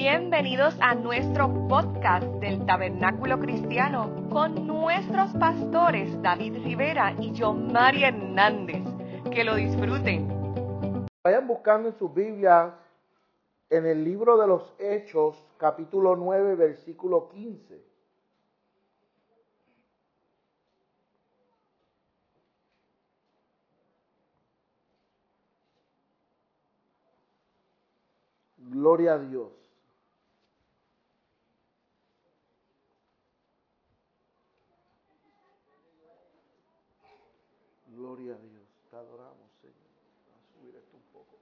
[0.00, 8.08] Bienvenidos a nuestro podcast del Tabernáculo Cristiano con nuestros pastores David Rivera y yo, María
[8.08, 8.82] Hernández.
[9.30, 11.06] Que lo disfruten.
[11.22, 12.72] Vayan buscando en sus Biblias
[13.68, 17.84] en el libro de los Hechos, capítulo 9, versículo 15.
[28.56, 29.59] Gloria a Dios.
[38.00, 38.62] Gloria a Dios.
[38.88, 39.76] Te adoramos, Señor.
[40.26, 41.36] Vamos a subir esto un poco.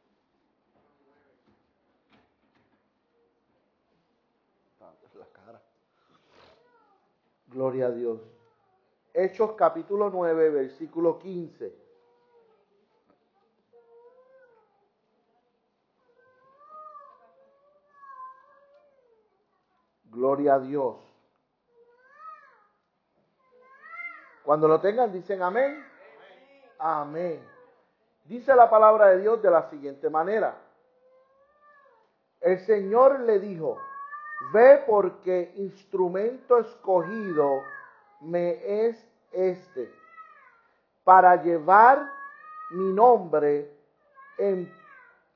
[5.14, 5.62] La cara.
[7.46, 8.20] Gloria a Dios.
[9.14, 11.72] Hechos capítulo 9, versículo 15.
[20.06, 20.96] Gloria a Dios.
[24.42, 25.87] Cuando lo tengan, dicen amén.
[26.78, 27.40] Amén.
[28.24, 30.56] Dice la palabra de Dios de la siguiente manera.
[32.40, 33.78] El Señor le dijo,
[34.52, 37.62] ve porque instrumento escogido
[38.20, 39.92] me es este,
[41.04, 42.08] para llevar
[42.70, 43.72] mi nombre
[44.38, 44.72] en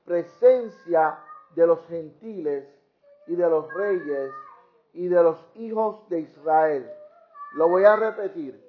[0.05, 1.19] presencia
[1.55, 2.65] de los gentiles
[3.27, 4.31] y de los reyes
[4.93, 6.89] y de los hijos de Israel.
[7.53, 8.62] Lo voy a repetir.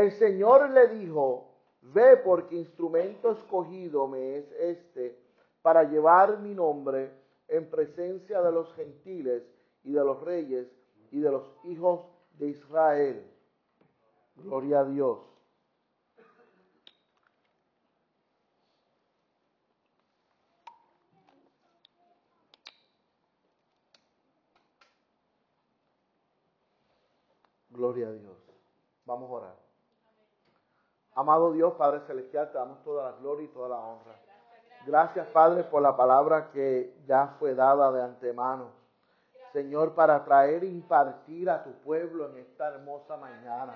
[0.00, 1.50] El Señor le dijo,
[1.82, 5.18] ve porque instrumento escogido me es este
[5.60, 7.12] para llevar mi nombre
[7.46, 9.42] en presencia de los gentiles
[9.84, 10.66] y de los reyes
[11.10, 12.00] y de los hijos
[12.38, 13.30] de Israel.
[14.36, 15.18] Gloria a Dios.
[27.68, 28.38] Gloria a Dios.
[29.04, 29.69] Vamos a orar.
[31.20, 34.18] Amado Dios, Padre Celestial, te damos toda la gloria y toda la honra.
[34.86, 38.70] Gracias, Padre, por la palabra que ya fue dada de antemano.
[39.52, 43.74] Señor, para traer e impartir a tu pueblo en esta hermosa mañana.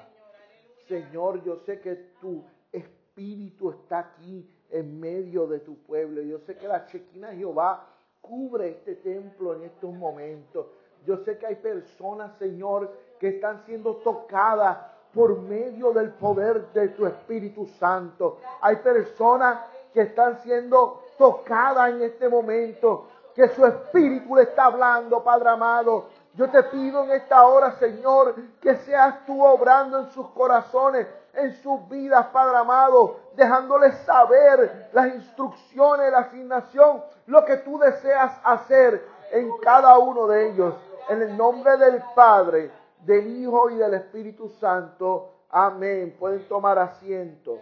[0.88, 6.22] Señor, yo sé que tu espíritu está aquí en medio de tu pueblo.
[6.22, 7.86] Yo sé que la chequina Jehová
[8.22, 10.68] cubre este templo en estos momentos.
[11.04, 12.90] Yo sé que hay personas, Señor,
[13.20, 18.38] que están siendo tocadas por medio del poder de tu Espíritu Santo.
[18.60, 19.60] Hay personas
[19.92, 26.06] que están siendo tocadas en este momento, que su Espíritu le está hablando, Padre amado.
[26.34, 31.52] Yo te pido en esta hora, Señor, que seas tú obrando en sus corazones, en
[31.62, 39.04] sus vidas, Padre amado, dejándoles saber las instrucciones, la asignación, lo que tú deseas hacer
[39.30, 40.74] en cada uno de ellos.
[41.08, 42.70] En el nombre del Padre,
[43.04, 45.30] del Hijo y del Espíritu Santo.
[45.50, 46.16] Amén.
[46.18, 47.58] Pueden tomar asiento.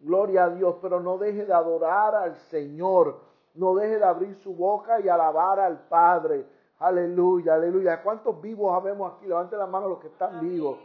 [0.00, 3.20] Gloria a Dios, pero no deje de adorar al Señor.
[3.54, 6.46] No deje de abrir su boca y alabar al Padre.
[6.78, 8.02] Aleluya, aleluya.
[8.02, 9.26] ¿Cuántos vivos habemos aquí?
[9.26, 10.78] Levanten la mano los que están vivos.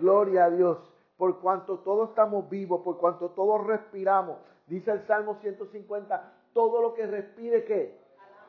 [0.00, 0.78] Gloria a Dios.
[1.16, 4.38] Por cuanto todos estamos vivos, por cuanto todos respiramos.
[4.66, 8.00] Dice el Salmo 150, todo lo que respire, ¿qué?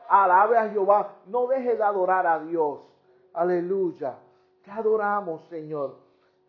[0.07, 1.15] Alabe a Jehová.
[1.27, 2.88] No deje de adorar a Dios.
[3.33, 4.17] Aleluya.
[4.63, 5.95] Te adoramos, Señor.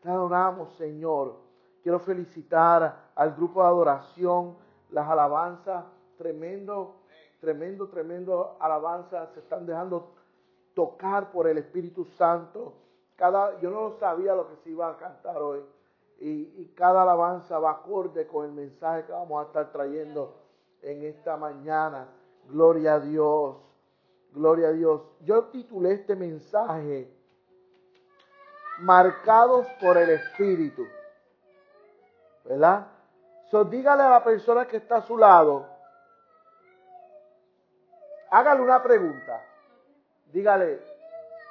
[0.01, 1.37] Te adoramos, Señor.
[1.83, 4.57] Quiero felicitar al grupo de adoración,
[4.91, 5.85] las alabanzas,
[6.19, 6.97] tremendo,
[7.41, 10.13] tremendo, tremendo alabanzas se están dejando
[10.75, 12.75] tocar por el Espíritu Santo.
[13.17, 15.61] Cada, yo no sabía lo que se iba a cantar hoy.
[16.19, 20.35] Y, y cada alabanza va acorde con el mensaje que vamos a estar trayendo
[20.83, 22.09] en esta mañana.
[22.49, 23.57] Gloria a Dios.
[24.33, 25.03] Gloria a Dios.
[25.21, 27.11] Yo titulé este mensaje
[28.81, 30.87] Marcados por el Espíritu.
[32.45, 32.87] ¿Verdad?
[33.51, 35.67] So, dígale a la persona que está a su lado,
[38.31, 39.45] hágale una pregunta.
[40.33, 40.81] Dígale,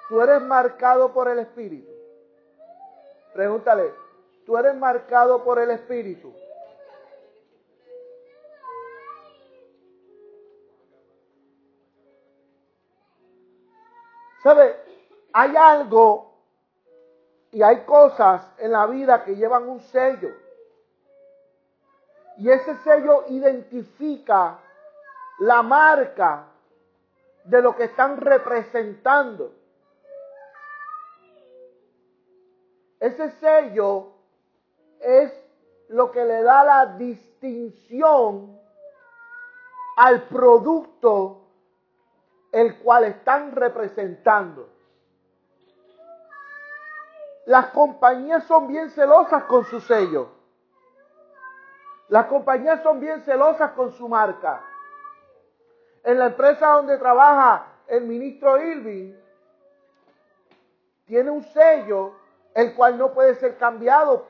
[0.07, 1.92] ¿tú eres marcado por el Espíritu?
[3.33, 3.94] Pregúntale,
[4.45, 6.33] ¿tú eres marcado por el Espíritu?
[14.44, 14.75] ¿Sabe?
[15.33, 16.33] Hay algo
[17.51, 20.30] y hay cosas en la vida que llevan un sello.
[22.38, 24.59] Y ese sello identifica
[25.39, 26.47] la marca
[27.44, 29.53] de lo que están representando.
[33.00, 34.13] Ese sello
[35.00, 35.33] es
[35.89, 38.59] lo que le da la distinción
[39.97, 41.38] al producto
[42.51, 44.69] el cual están representando.
[47.46, 50.30] Las compañías son bien celosas con su sello.
[52.10, 54.62] Las compañías son bien celosas con su marca.
[56.04, 59.13] En la empresa donde trabaja el ministro Irving,
[61.06, 62.13] tiene un sello
[62.54, 64.28] el cual no puede ser cambiado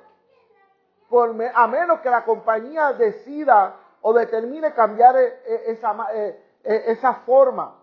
[1.54, 7.78] a menos que la compañía decida o determine cambiar eh, eh, eh, esa forma.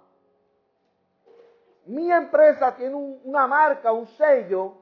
[1.86, 4.74] Mi empresa tiene una marca, un sello,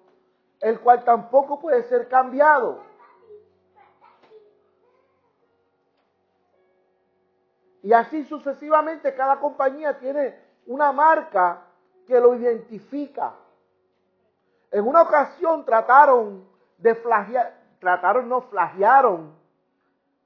[0.60, 2.82] el cual tampoco puede ser cambiado.
[7.82, 10.34] Y así sucesivamente cada compañía tiene
[10.66, 11.66] una marca
[12.06, 13.34] que lo identifica.
[14.70, 16.48] En una ocasión trataron
[16.78, 19.34] de flagear, trataron, no flagearon,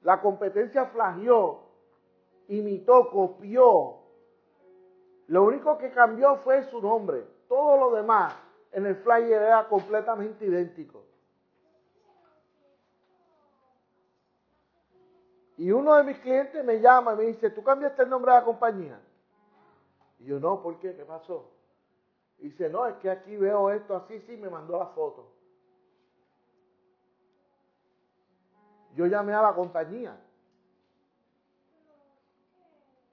[0.01, 1.63] la competencia flageó,
[2.47, 3.97] imitó, copió.
[5.29, 7.23] Lo único que cambió fue su nombre.
[7.47, 8.33] Todo lo demás
[8.71, 11.03] en el flyer era completamente idéntico.
[15.57, 18.39] Y uno de mis clientes me llama y me dice, ¿tú cambiaste el nombre de
[18.39, 18.99] la compañía?
[20.17, 20.95] Y yo, no, ¿por qué?
[20.95, 21.51] ¿Qué pasó?
[22.39, 25.31] Y dice, no, es que aquí veo esto así, sí, me mandó la foto.
[28.95, 30.19] Yo llamé a la compañía.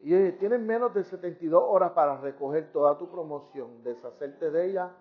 [0.08, 4.93] Y tienes menos de 72 horas para recoger toda tu promoción, deshacerte de ella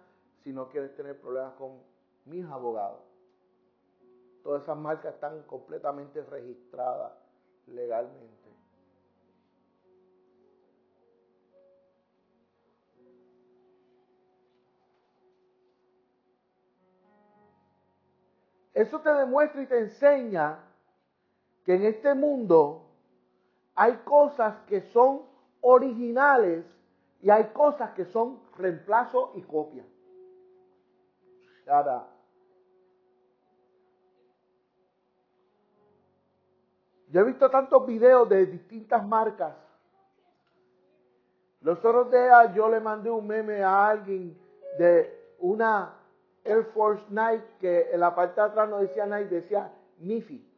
[0.42, 1.80] si no quieres tener problemas con
[2.26, 3.04] mis abogados.
[4.42, 7.14] Todas esas marcas están completamente registradas
[7.68, 8.50] legalmente.
[18.74, 20.64] Eso te demuestra y te enseña
[21.64, 22.85] que en este mundo
[23.76, 25.24] hay cosas que son
[25.62, 26.66] originales
[27.22, 29.84] y hay cosas que son reemplazo y copia.
[37.10, 39.56] Yo he visto tantos videos de distintas marcas.
[41.62, 44.38] Los otros días yo le mandé un meme a alguien
[44.78, 45.94] de una
[46.44, 50.55] Air Force Nike que en la parte de atrás no decía Nike, decía Nifi.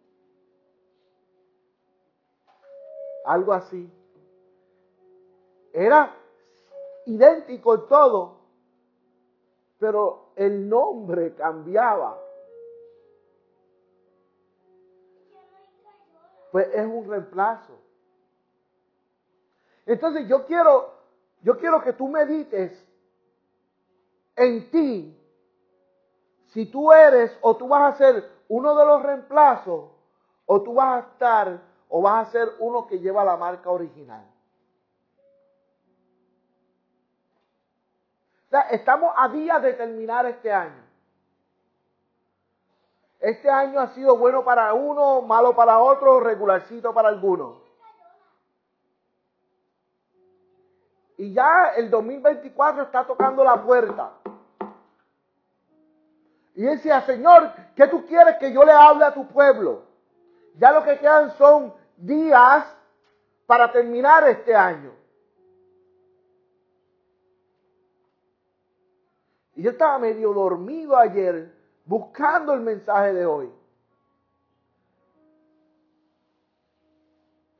[3.28, 3.90] Algo así.
[5.74, 6.16] Era
[7.06, 8.40] idéntico todo,
[9.80, 12.18] pero el nombre cambiaba.
[16.52, 17.74] pues es un reemplazo.
[19.86, 20.92] Entonces yo quiero,
[21.42, 22.84] yo quiero que tú medites
[24.36, 25.16] en ti
[26.48, 29.92] si tú eres o tú vas a ser uno de los reemplazos
[30.46, 34.26] o tú vas a estar o vas a ser uno que lleva la marca original.
[38.48, 40.88] O sea, estamos a días de terminar este año.
[43.20, 47.58] Este año ha sido bueno para uno, malo para otro, regularcito para algunos.
[51.18, 54.14] Y ya el 2024 está tocando la puerta.
[56.54, 59.87] Y decía, Señor, ¿qué tú quieres que yo le hable a tu pueblo?
[60.58, 62.66] Ya lo que quedan son días
[63.46, 64.92] para terminar este año.
[69.56, 71.52] Y yo estaba medio dormido ayer
[71.86, 73.52] buscando el mensaje de hoy.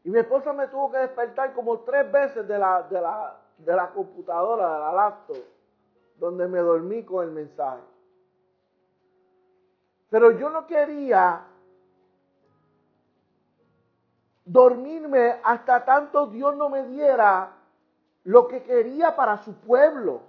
[0.04, 3.76] Y mi esposa me tuvo que despertar como tres veces de la, de la, de
[3.76, 5.44] la computadora, de la laptop,
[6.18, 7.82] donde me dormí con el mensaje.
[10.10, 11.46] Pero yo no quería
[14.48, 17.52] dormirme hasta tanto Dios no me diera
[18.24, 20.22] lo que quería para su pueblo.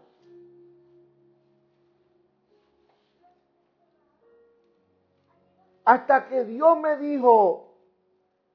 [5.88, 7.72] hasta que Dios me dijo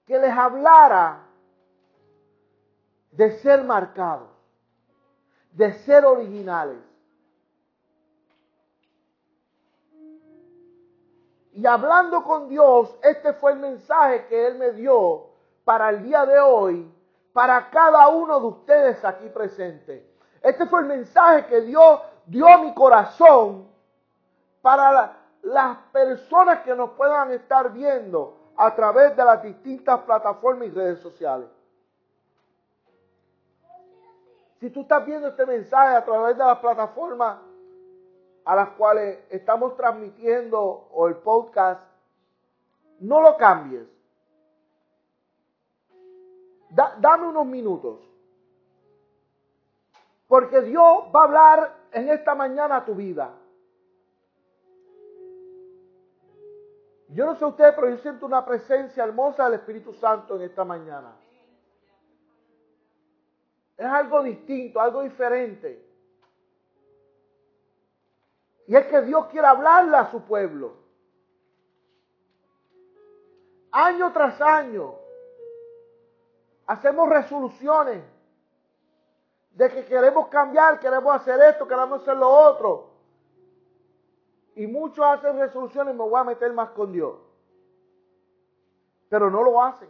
[0.05, 1.25] que les hablara
[3.09, 4.29] de ser marcados,
[5.51, 6.77] de ser originales.
[11.53, 15.32] Y hablando con Dios, este fue el mensaje que Él me dio
[15.63, 16.91] para el día de hoy,
[17.31, 20.03] para cada uno de ustedes aquí presentes.
[20.41, 23.67] Este fue el mensaje que Dios dio a mi corazón
[24.61, 30.67] para la, las personas que nos puedan estar viendo a través de las distintas plataformas
[30.67, 31.47] y redes sociales.
[34.59, 37.37] Si tú estás viendo este mensaje a través de las plataformas
[38.45, 41.81] a las cuales estamos transmitiendo o el podcast,
[42.99, 43.87] no lo cambies.
[46.73, 47.99] Dame unos minutos.
[50.27, 53.31] Porque Dios va a hablar en esta mañana a tu vida.
[57.09, 60.63] Yo no sé ustedes, pero yo siento una presencia hermosa del Espíritu Santo en esta
[60.63, 61.15] mañana.
[63.77, 65.87] Es algo distinto, algo diferente.
[68.67, 70.77] Y es que Dios quiere hablarle a su pueblo.
[73.71, 75.02] Año tras año
[76.67, 78.03] hacemos resoluciones
[79.51, 82.91] de que queremos cambiar, queremos hacer esto, queremos hacer lo otro.
[84.55, 87.17] Y muchos hacen resoluciones, me voy a meter más con Dios.
[89.09, 89.89] Pero no lo hacen.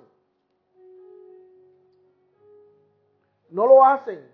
[3.50, 4.32] No lo hacen.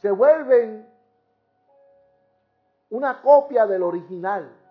[0.00, 0.90] Se vuelven
[2.90, 4.61] una copia del original.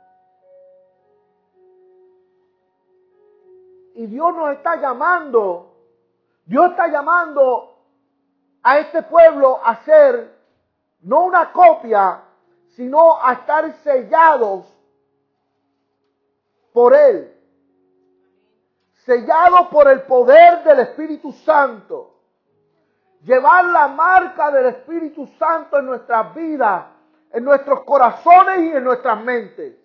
[4.01, 5.75] Y Dios nos está llamando,
[6.47, 7.77] Dios está llamando
[8.63, 10.39] a este pueblo a ser
[11.01, 12.19] no una copia,
[12.69, 14.65] sino a estar sellados
[16.73, 17.31] por Él.
[19.05, 22.15] Sellados por el poder del Espíritu Santo.
[23.21, 26.87] Llevar la marca del Espíritu Santo en nuestras vidas,
[27.31, 29.75] en nuestros corazones y en nuestras mentes.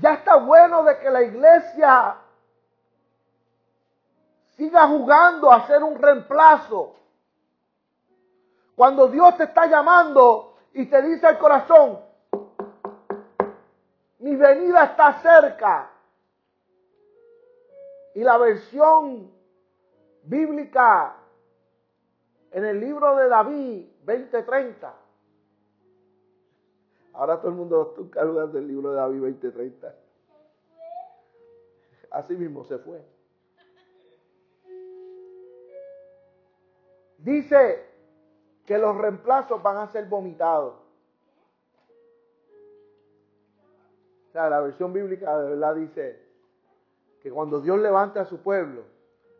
[0.00, 2.16] Ya está bueno de que la iglesia
[4.56, 6.96] siga jugando a ser un reemplazo.
[8.74, 12.00] Cuando Dios te está llamando y te dice al corazón,
[14.20, 15.90] mi venida está cerca.
[18.14, 19.30] Y la versión
[20.22, 21.14] bíblica
[22.52, 24.99] en el libro de David 2030
[27.20, 29.94] Ahora todo el mundo hablando del libro de David 2030.
[32.12, 33.04] Así mismo se fue.
[37.18, 37.84] Dice
[38.64, 40.76] que los reemplazos van a ser vomitados.
[44.28, 46.26] O sea, la versión bíblica de verdad dice
[47.20, 48.84] que cuando Dios levante a su pueblo,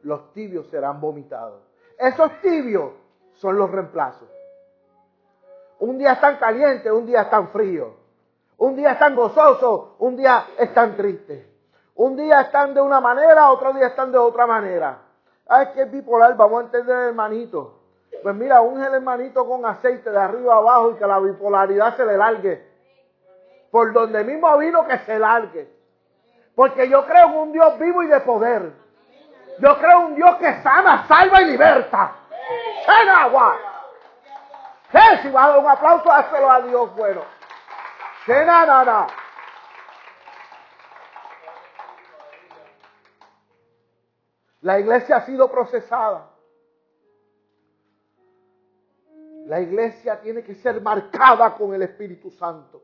[0.02, 1.62] los tibios serán vomitados.
[1.98, 2.92] Esos tibios
[3.32, 4.28] son los reemplazos.
[5.80, 7.88] Un día están calientes, un día están fríos.
[8.58, 11.46] Un día están gozosos, un día están tristes.
[11.94, 14.98] Un día están de una manera, otro día están de otra manera.
[15.48, 17.80] Ay, que es bipolar, vamos a entender el hermanito.
[18.22, 22.04] Pues mira, unge el hermanito con aceite de arriba abajo y que la bipolaridad se
[22.04, 22.62] le largue.
[23.70, 25.66] Por donde mismo vino que se largue.
[26.54, 28.70] Porque yo creo en un Dios vivo y de poder.
[29.58, 32.16] Yo creo en un Dios que sana, salva y liberta.
[33.24, 33.69] agua!
[34.92, 37.22] Si va a dar un aplauso, hazlo a Dios bueno.
[38.26, 38.44] Que.
[44.62, 46.30] La iglesia ha sido procesada.
[49.46, 52.82] La iglesia tiene que ser marcada con el Espíritu Santo.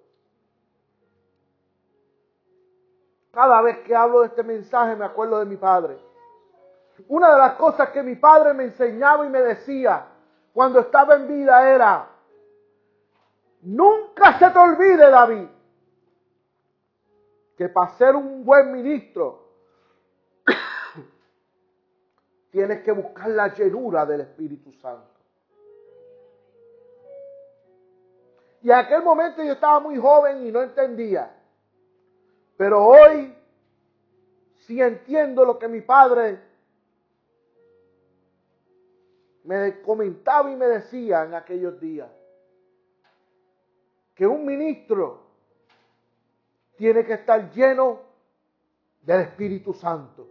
[3.32, 5.98] Cada vez que hablo de este mensaje me acuerdo de mi padre.
[7.08, 10.06] Una de las cosas que mi padre me enseñaba y me decía
[10.56, 12.08] cuando estaba en vida era,
[13.60, 15.48] nunca se te olvide, David,
[17.58, 19.50] que para ser un buen ministro
[22.50, 25.10] tienes que buscar la llenura del Espíritu Santo.
[28.62, 31.36] Y en aquel momento yo estaba muy joven y no entendía.
[32.56, 33.36] Pero hoy
[34.60, 36.40] sí entiendo lo que mi padre
[39.46, 42.10] me comentaba y me decía en aquellos días
[44.14, 45.24] que un ministro
[46.76, 48.00] tiene que estar lleno
[49.02, 50.28] del Espíritu Santo.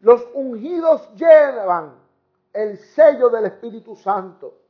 [0.00, 1.94] Los ungidos llevan
[2.52, 4.60] el sello del Espíritu Santo.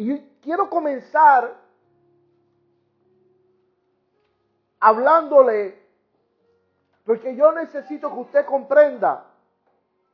[0.00, 1.60] Y quiero comenzar
[4.78, 5.78] hablándole,
[7.04, 9.26] porque yo necesito que usted comprenda.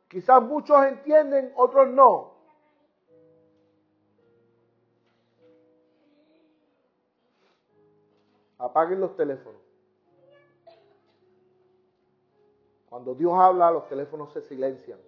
[0.09, 2.33] Quizás muchos entienden, otros no.
[8.59, 9.61] Apaguen los teléfonos.
[12.89, 15.06] Cuando Dios habla, los teléfonos se silencian.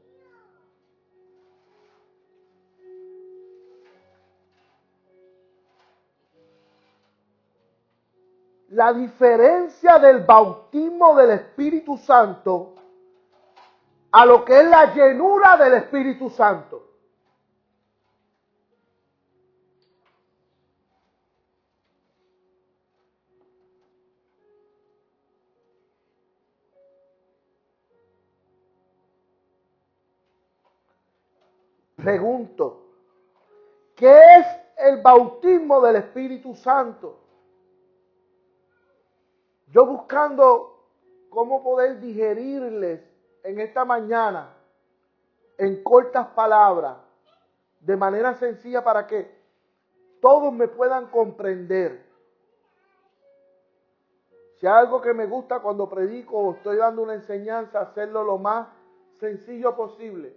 [8.78, 12.74] La diferencia del bautismo del Espíritu Santo
[14.12, 16.84] a lo que es la llenura del Espíritu Santo.
[31.96, 32.86] Pregunto,
[33.96, 37.27] ¿qué es el bautismo del Espíritu Santo?
[39.70, 40.78] Yo buscando
[41.28, 43.00] cómo poder digerirles
[43.42, 44.54] en esta mañana,
[45.58, 46.96] en cortas palabras,
[47.80, 49.30] de manera sencilla para que
[50.20, 52.06] todos me puedan comprender.
[54.56, 58.38] Si hay algo que me gusta cuando predico o estoy dando una enseñanza, hacerlo lo
[58.38, 58.68] más
[59.20, 60.36] sencillo posible.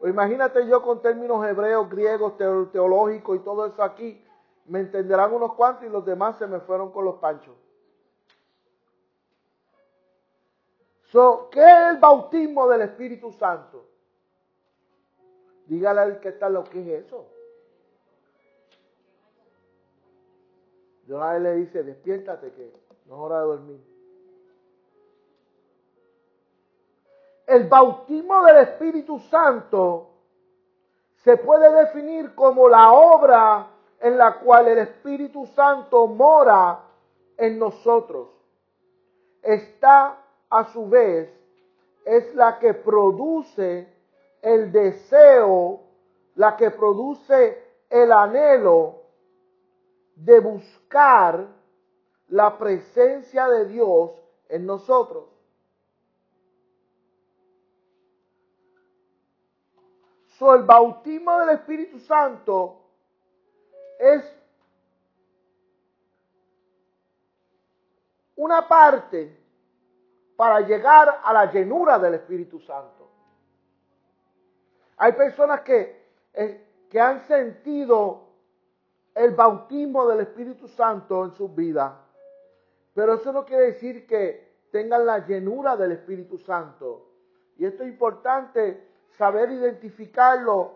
[0.00, 4.24] O imagínate yo con términos hebreos, griegos, teológicos y todo eso aquí,
[4.66, 7.63] me entenderán unos cuantos y los demás se me fueron con los panchos.
[11.50, 13.84] ¿Qué es el bautismo del Espíritu Santo?
[15.66, 17.24] Dígale al que está lo que es eso.
[21.06, 22.72] Dios le dice, despiértate que
[23.06, 23.80] no es hora de dormir.
[27.46, 30.10] El bautismo del Espíritu Santo
[31.22, 33.68] se puede definir como la obra
[34.00, 36.80] en la cual el Espíritu Santo mora
[37.36, 38.30] en nosotros.
[39.42, 40.23] Está
[40.54, 41.28] a su vez
[42.04, 43.88] es la que produce
[44.40, 45.80] el deseo,
[46.36, 49.02] la que produce el anhelo
[50.14, 51.48] de buscar
[52.28, 54.12] la presencia de Dios
[54.48, 55.24] en nosotros.
[60.38, 62.78] So, el bautismo del Espíritu Santo
[63.98, 64.22] es
[68.36, 69.43] una parte
[70.36, 73.08] para llegar a la llenura del Espíritu Santo.
[74.96, 78.28] Hay personas que, eh, que han sentido
[79.14, 81.92] el bautismo del Espíritu Santo en sus vidas,
[82.94, 87.06] pero eso no quiere decir que tengan la llenura del Espíritu Santo.
[87.56, 90.72] Y esto es importante saber identificarlo,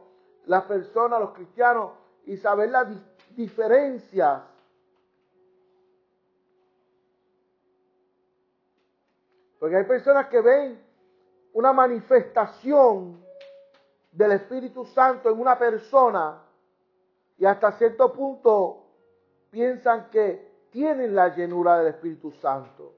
[0.46, 1.92] las personas, los cristianos,
[2.24, 2.88] y saber las
[3.34, 4.42] diferencias
[9.58, 10.80] Porque hay personas que ven
[11.52, 13.24] una manifestación
[14.12, 16.42] del Espíritu Santo en una persona
[17.36, 18.86] y hasta cierto punto
[19.50, 22.94] piensan que tienen la llenura del Espíritu Santo.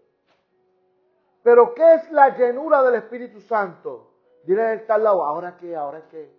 [1.42, 4.10] Pero ¿qué es la llenura del Espíritu Santo?
[4.44, 5.74] Dile al al lado, ¿ahora qué?
[5.76, 6.30] ¿Ahora qué?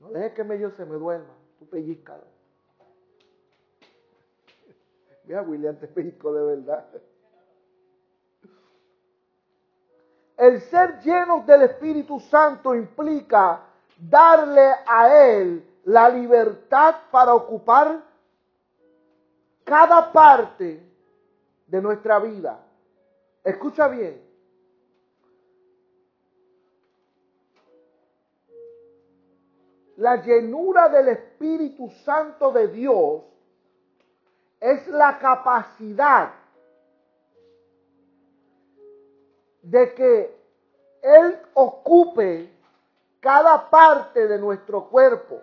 [0.00, 2.31] No dejes que medio se me duerma, tú pellizcalo.
[5.24, 6.86] Mira, William, te pellizco de verdad.
[10.36, 13.62] El ser lleno del Espíritu Santo implica
[13.98, 18.02] darle a Él la libertad para ocupar
[19.64, 20.82] cada parte
[21.66, 22.58] de nuestra vida.
[23.44, 24.20] Escucha bien.
[29.96, 33.22] La llenura del Espíritu Santo de Dios
[34.62, 36.30] es la capacidad
[39.60, 40.40] de que
[41.02, 42.48] Él ocupe
[43.18, 45.40] cada parte de nuestro cuerpo.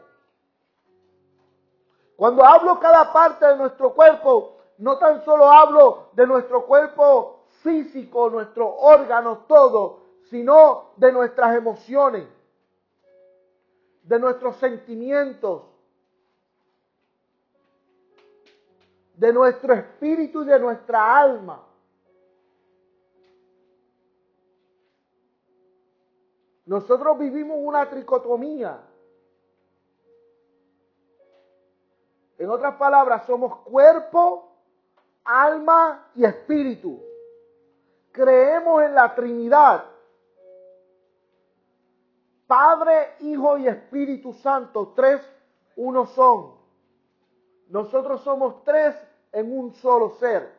[2.16, 8.30] Cuando hablo cada parte de nuestro cuerpo, no tan solo hablo de nuestro cuerpo físico,
[8.30, 12.26] nuestros órganos, todo, sino de nuestras emociones,
[14.04, 15.64] de nuestros sentimientos,
[19.20, 21.62] de nuestro espíritu y de nuestra alma.
[26.66, 28.80] Nosotros vivimos una tricotomía.
[32.38, 34.54] En otras palabras, somos cuerpo,
[35.26, 37.02] alma y espíritu.
[38.14, 39.84] Creemos en la Trinidad.
[42.48, 45.22] Padre, Hijo y Espíritu Santo, tres,
[45.76, 46.54] uno son.
[47.68, 48.96] Nosotros somos tres
[49.32, 50.52] en un solo ser.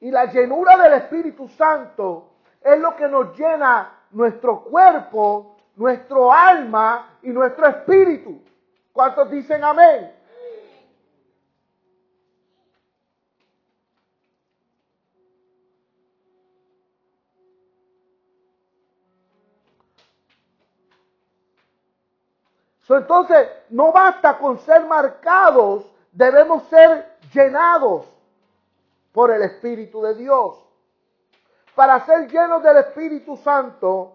[0.00, 2.30] Y la llenura del Espíritu Santo
[2.62, 8.40] es lo que nos llena nuestro cuerpo, nuestro alma y nuestro espíritu.
[8.92, 10.15] ¿Cuántos dicen amén?
[22.94, 28.06] Entonces, no basta con ser marcados, debemos ser llenados
[29.12, 30.56] por el Espíritu de Dios.
[31.74, 34.12] Para ser llenos del Espíritu Santo,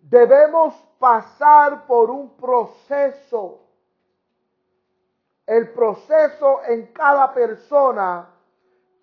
[0.00, 3.60] debemos pasar por un proceso.
[5.46, 8.28] El proceso en cada persona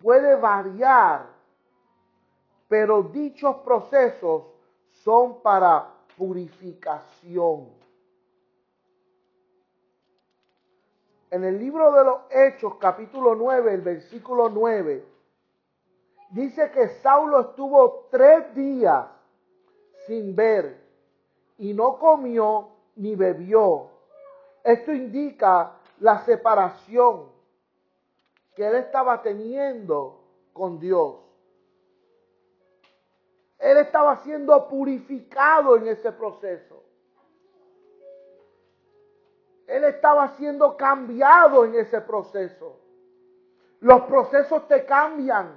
[0.00, 1.26] puede variar,
[2.68, 4.44] pero dichos procesos
[4.90, 7.79] son para purificación.
[11.30, 15.04] En el libro de los Hechos, capítulo 9, el versículo 9,
[16.30, 19.06] dice que Saulo estuvo tres días
[20.08, 20.76] sin ver
[21.58, 23.90] y no comió ni bebió.
[24.64, 27.30] Esto indica la separación
[28.56, 31.16] que él estaba teniendo con Dios.
[33.56, 36.82] Él estaba siendo purificado en ese proceso.
[39.70, 42.76] Él estaba siendo cambiado en ese proceso.
[43.78, 45.54] Los procesos te cambian.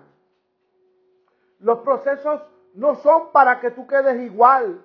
[1.59, 2.41] Los procesos
[2.75, 4.81] no son para que tú quedes igual.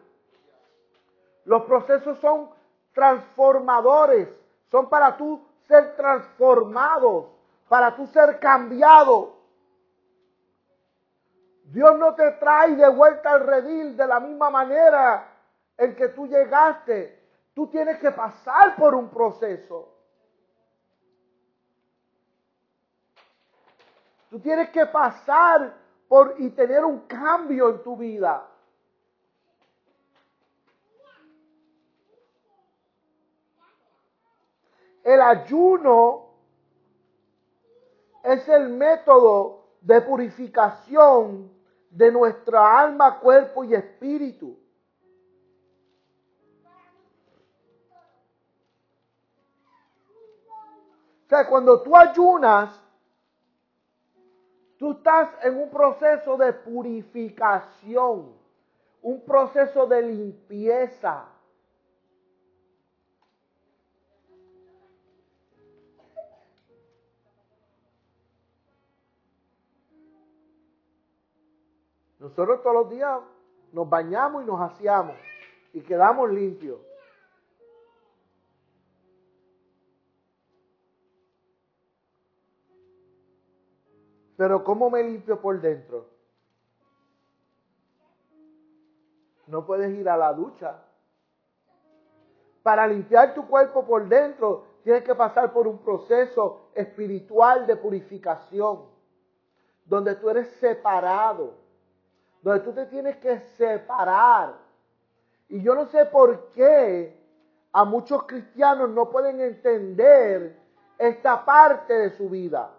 [1.44, 2.48] Los procesos son
[2.94, 4.28] transformadores.
[4.70, 7.30] Son para tú ser transformado,
[7.68, 9.36] para tú ser cambiado.
[11.64, 15.28] Dios no te trae de vuelta al redil de la misma manera
[15.76, 17.17] en que tú llegaste.
[17.58, 19.92] Tú tienes que pasar por un proceso.
[24.30, 25.74] Tú tienes que pasar
[26.06, 28.48] por y tener un cambio en tu vida.
[35.02, 36.28] El ayuno
[38.22, 41.50] es el método de purificación
[41.90, 44.67] de nuestra alma, cuerpo y espíritu.
[51.28, 52.82] O sea, cuando tú ayunas,
[54.78, 58.32] tú estás en un proceso de purificación,
[59.02, 61.26] un proceso de limpieza.
[72.18, 73.20] Nosotros todos los días
[73.70, 75.16] nos bañamos y nos aseamos
[75.74, 76.87] y quedamos limpios.
[84.38, 86.06] Pero ¿cómo me limpio por dentro?
[89.48, 90.76] No puedes ir a la ducha.
[92.62, 98.84] Para limpiar tu cuerpo por dentro, tienes que pasar por un proceso espiritual de purificación,
[99.84, 101.54] donde tú eres separado,
[102.40, 104.54] donde tú te tienes que separar.
[105.48, 107.20] Y yo no sé por qué
[107.72, 110.56] a muchos cristianos no pueden entender
[110.96, 112.77] esta parte de su vida.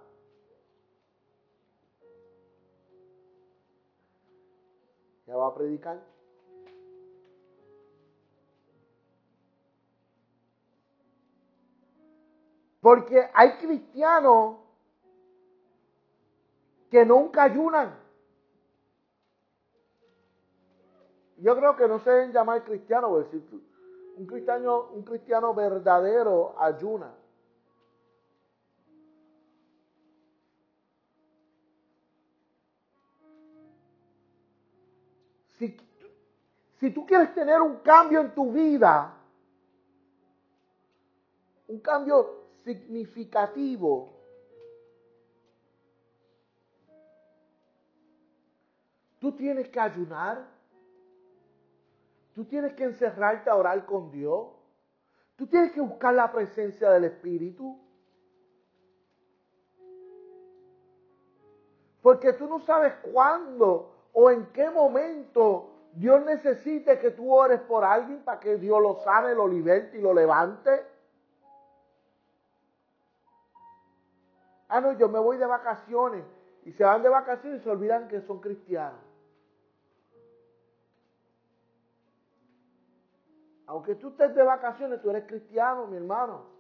[5.30, 6.00] ¿Ya va a predicar?
[12.82, 14.58] Porque hay cristianos
[16.90, 17.96] que nunca ayunan.
[21.38, 23.28] Yo creo que no se deben llamar cristianos,
[24.16, 27.14] un cristiano, un cristiano verdadero ayuna.
[35.60, 39.14] Si, tú quieres tener un cambio en tu vida,
[41.68, 44.10] un cambio significativo,
[49.20, 50.48] tú tienes que ayunar,
[52.34, 54.48] tú tienes que encerrarte a orar con Dios,
[55.36, 57.78] tú tienes que buscar la presencia del Espíritu.
[62.02, 67.84] Porque tú no sabes cuándo o en qué momento Dios necesite que tú ores por
[67.84, 70.86] alguien para que Dios lo sane, lo liberte y lo levante.
[74.68, 76.24] Ah, no, yo me voy de vacaciones.
[76.64, 79.00] Y se van de vacaciones y se olvidan que son cristianos.
[83.66, 86.59] Aunque tú estés de vacaciones, tú eres cristiano, mi hermano.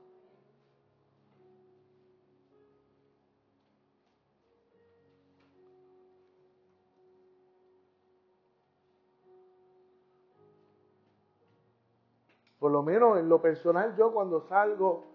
[12.59, 15.07] Por lo menos en lo personal, yo cuando salgo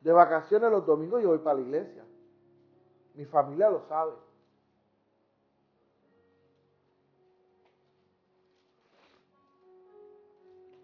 [0.00, 2.04] de vacaciones los domingos, yo voy para la iglesia.
[3.14, 4.12] Mi familia lo sabe.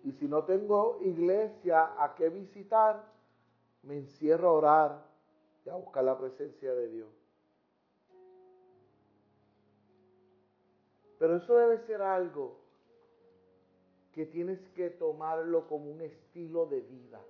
[0.03, 3.05] Y si no tengo iglesia a qué visitar,
[3.83, 5.07] me encierro a orar
[5.65, 7.09] y a buscar la presencia de Dios.
[11.19, 12.64] Pero eso debe ser algo
[14.15, 17.21] que tienes que tomarlo como un estilo de vida.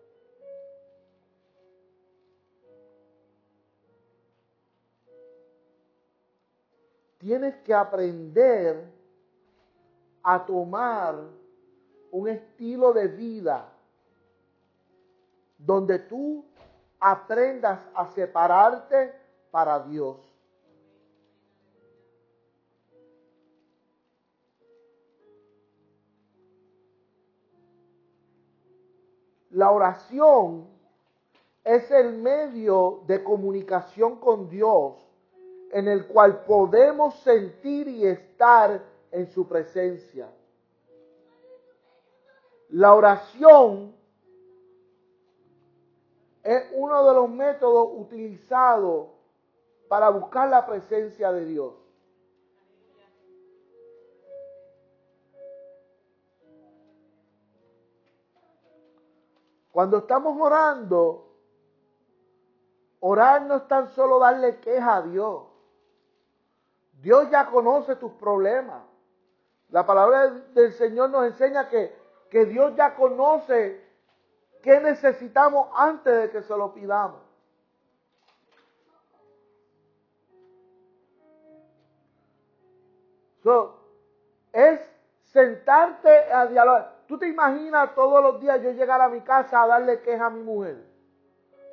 [7.19, 8.85] Tienes que aprender
[10.23, 11.15] a tomar
[12.11, 13.73] un estilo de vida
[15.57, 16.45] donde tú
[17.01, 19.15] aprendas a separarte
[19.51, 20.34] para Dios.
[29.55, 30.67] La oración
[31.63, 34.97] es el medio de comunicación con Dios
[35.71, 40.29] en el cual podemos sentir y estar en su presencia.
[42.71, 43.95] La oración
[46.43, 49.07] es uno de los métodos utilizados
[49.87, 51.75] para buscar la presencia de Dios.
[59.75, 61.33] Cuando estamos orando,
[63.01, 65.43] orar no es tan solo darle queja a Dios.
[67.03, 68.85] Dios ya conoce tus problemas.
[69.71, 71.93] La palabra del Señor nos enseña que,
[72.31, 73.85] que Dios ya conoce
[74.63, 77.21] qué necesitamos antes de que se lo pidamos.
[84.53, 84.81] es
[85.25, 86.94] sentarte a dialogar.
[87.07, 90.31] ¿Tú te imaginas todos los días yo llegar a mi casa a darle queja a
[90.31, 90.77] mi mujer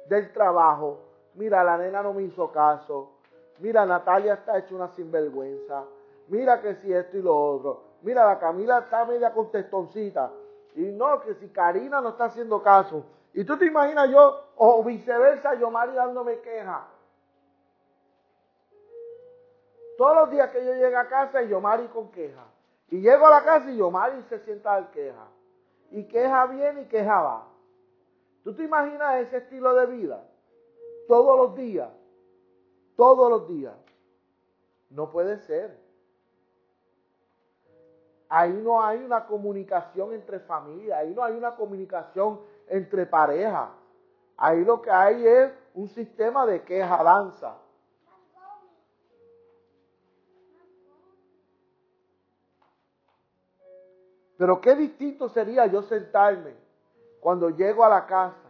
[0.07, 0.99] del trabajo?
[1.35, 3.13] Mira, la nena no me hizo caso.
[3.59, 5.83] Mira, Natalia está hecha una sinvergüenza.
[6.27, 7.83] Mira que si esto y lo otro.
[8.01, 10.31] Mira, la Camila está media contestoncita.
[10.75, 13.03] Y no, que si Karina no está haciendo caso.
[13.33, 16.87] Y tú te imaginas yo, o viceversa, yo Mari dándome queja.
[19.97, 22.43] Todos los días que yo llego a casa y yo Mari con queja.
[22.91, 25.25] Y llego a la casa y yo, Mari se sienta al queja.
[25.91, 27.47] Y queja bien y queja va.
[28.43, 30.23] ¿Tú te imaginas ese estilo de vida?
[31.07, 31.89] Todos los días.
[32.97, 33.73] Todos los días.
[34.89, 35.79] No puede ser.
[38.27, 40.99] Ahí no hay una comunicación entre familias.
[40.99, 43.69] Ahí no hay una comunicación entre parejas.
[44.35, 47.01] Ahí lo que hay es un sistema de queja
[54.41, 56.55] Pero qué distinto sería yo sentarme
[57.19, 58.49] cuando llego a la casa.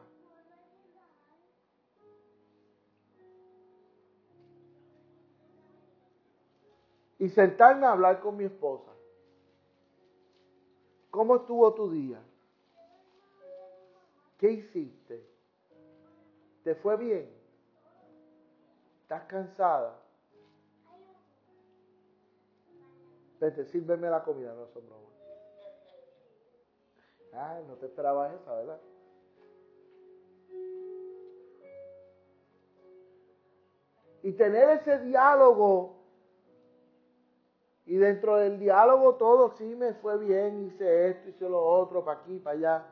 [7.19, 8.89] Y sentarme a hablar con mi esposa.
[11.09, 12.21] ¿Cómo estuvo tu día?
[14.37, 15.27] ¿Qué hiciste?
[16.63, 17.29] ¿Te fue bien?
[19.01, 19.99] ¿Estás cansada?
[23.41, 25.20] Vete, sírveme la comida, no son bromas.
[27.33, 28.79] Ay, no te esperaba esa, ¿verdad?
[34.23, 35.95] Y tener ese diálogo.
[37.85, 42.19] Y dentro del diálogo todo sí me fue bien, hice esto, hice lo otro, para
[42.19, 42.85] aquí, para allá.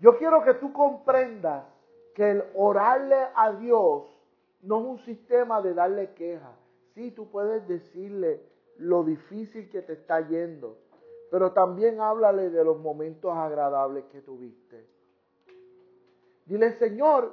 [0.00, 1.64] Yo quiero que tú comprendas
[2.14, 4.04] que el orarle a Dios
[4.62, 6.52] no es un sistema de darle queja.
[6.94, 8.42] Sí, tú puedes decirle
[8.76, 10.76] lo difícil que te está yendo,
[11.32, 14.86] pero también háblale de los momentos agradables que tuviste.
[16.44, 17.32] Dile, Señor,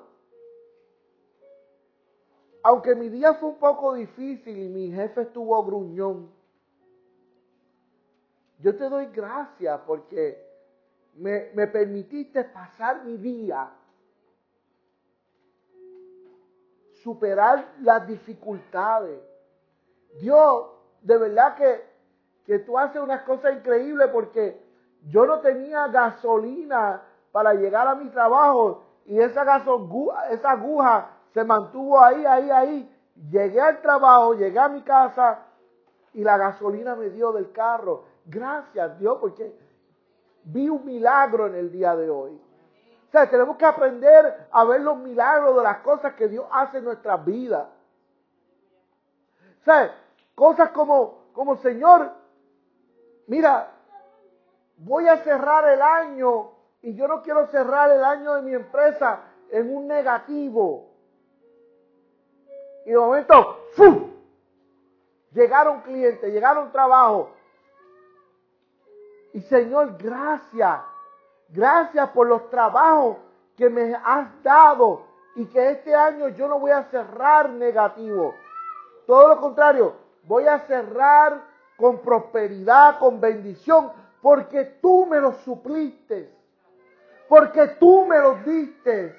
[2.64, 6.32] aunque mi día fue un poco difícil y mi jefe estuvo gruñón,
[8.60, 10.48] yo te doy gracias porque
[11.16, 13.70] me, permitiste pasar mi día,
[17.04, 19.20] superar las dificultades.
[20.22, 20.68] Dios,
[21.02, 21.99] de verdad que
[22.50, 24.60] que tú haces unas cosas increíbles porque
[25.06, 27.00] yo no tenía gasolina
[27.32, 29.44] para llegar a mi trabajo y esa,
[30.32, 32.96] esa aguja se mantuvo ahí, ahí, ahí.
[33.30, 35.46] Llegué al trabajo, llegué a mi casa
[36.12, 38.06] y la gasolina me dio del carro.
[38.26, 39.56] Gracias Dios porque
[40.46, 42.32] vi un milagro en el día de hoy.
[42.32, 46.80] O sea, tenemos que aprender a ver los milagros de las cosas que Dios hace
[46.80, 47.68] en nuestras vidas.
[49.62, 49.96] O sea,
[50.34, 52.18] cosas como, como Señor,
[53.30, 53.72] mira,
[54.78, 59.22] voy a cerrar el año y yo no quiero cerrar el año de mi empresa
[59.52, 60.90] en un negativo.
[62.86, 64.10] Y de momento, ¡fum!
[65.32, 67.32] Llegaron clientes, llegaron trabajo.
[69.34, 70.82] Y Señor, gracias.
[71.50, 73.18] Gracias por los trabajos
[73.56, 75.04] que me has dado
[75.36, 78.34] y que este año yo no voy a cerrar negativo.
[79.06, 81.49] Todo lo contrario, voy a cerrar
[81.80, 86.30] con prosperidad, con bendición, porque tú me lo supliste,
[87.28, 89.16] porque tú me lo diste.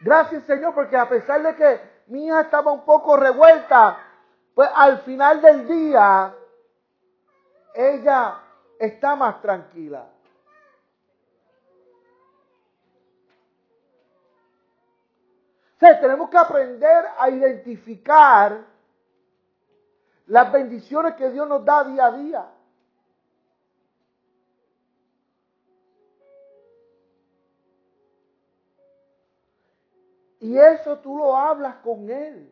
[0.00, 3.98] Gracias Señor, porque a pesar de que mi hija estaba un poco revuelta,
[4.54, 6.34] pues al final del día
[7.74, 8.38] ella
[8.78, 10.06] está más tranquila.
[15.76, 18.73] O tenemos que aprender a identificar
[20.26, 22.50] las bendiciones que Dios nos da día a día.
[30.40, 32.50] Y eso tú lo hablas con Él.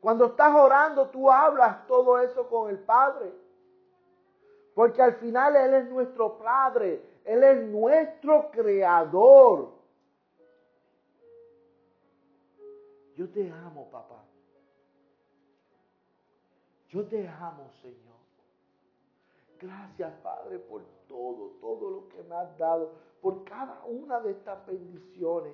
[0.00, 3.32] Cuando estás orando, tú hablas todo eso con el Padre.
[4.74, 7.02] Porque al final Él es nuestro Padre.
[7.24, 9.72] Él es nuestro Creador.
[13.16, 14.25] Yo te amo, papá.
[16.96, 18.16] Yo te amo, Señor.
[19.60, 24.66] Gracias, Padre, por todo, todo lo que me has dado, por cada una de estas
[24.66, 25.52] bendiciones.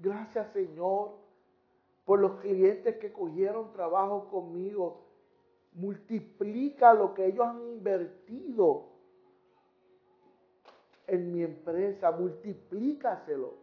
[0.00, 1.10] Gracias, Señor,
[2.06, 5.02] por los clientes que cogieron trabajo conmigo.
[5.74, 8.86] Multiplica lo que ellos han invertido
[11.06, 13.61] en mi empresa, multiplícaselo.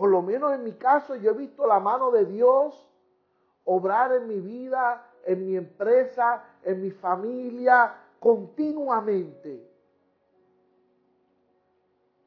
[0.00, 2.90] Por lo menos en mi caso yo he visto la mano de Dios
[3.64, 9.62] obrar en mi vida, en mi empresa, en mi familia, continuamente.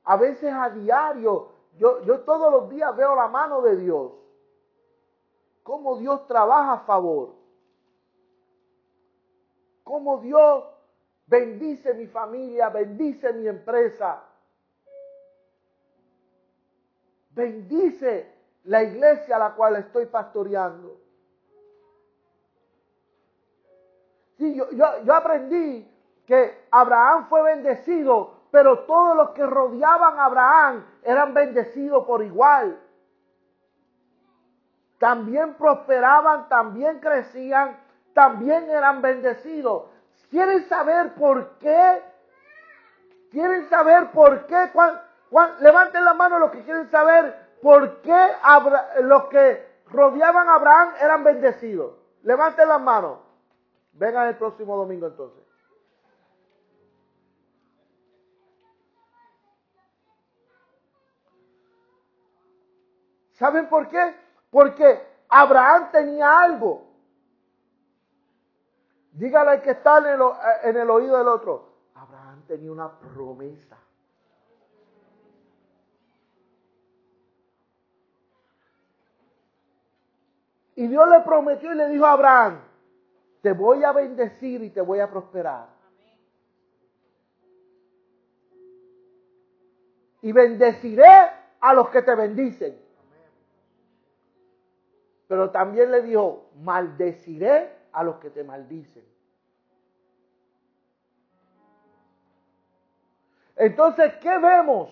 [0.04, 4.12] A veces a diario, yo, yo todos los días veo la mano de Dios.
[5.64, 7.34] Cómo Dios trabaja a favor.
[9.84, 10.64] Cómo Dios
[11.26, 14.22] bendice mi familia, bendice mi empresa.
[17.34, 18.32] Bendice
[18.66, 21.00] la iglesia a la cual estoy pastoreando.
[24.38, 25.90] Sí, yo, yo, aprendí
[26.26, 32.80] que Abraham fue bendecido, pero todos los que rodeaban a Abraham eran bendecidos por igual.
[34.98, 37.78] También prosperaban, también crecían,
[38.14, 39.84] también eran bendecidos.
[40.30, 42.02] ¿Quieren saber por qué?
[43.32, 44.72] ¿Quieren saber por qué?
[45.60, 48.32] Levanten la mano los que quieren saber por qué
[49.02, 51.96] los que rodeaban a Abraham eran bendecidos.
[52.24, 53.20] Levanten las manos.
[53.94, 55.44] Vengan el próximo domingo entonces.
[63.34, 64.16] ¿Saben por qué?
[64.50, 66.88] Porque Abraham tenía algo.
[69.12, 69.98] Dígale al que está
[70.64, 71.74] en el oído del otro.
[71.96, 73.78] Abraham tenía una promesa.
[80.76, 82.62] Y Dios le prometió y le dijo a Abraham,
[83.42, 85.68] te voy a bendecir y te voy a prosperar.
[90.22, 91.06] Y bendeciré
[91.60, 92.80] a los que te bendicen.
[95.28, 99.04] Pero también le dijo, maldeciré a los que te maldicen.
[103.56, 104.90] Entonces, ¿qué vemos?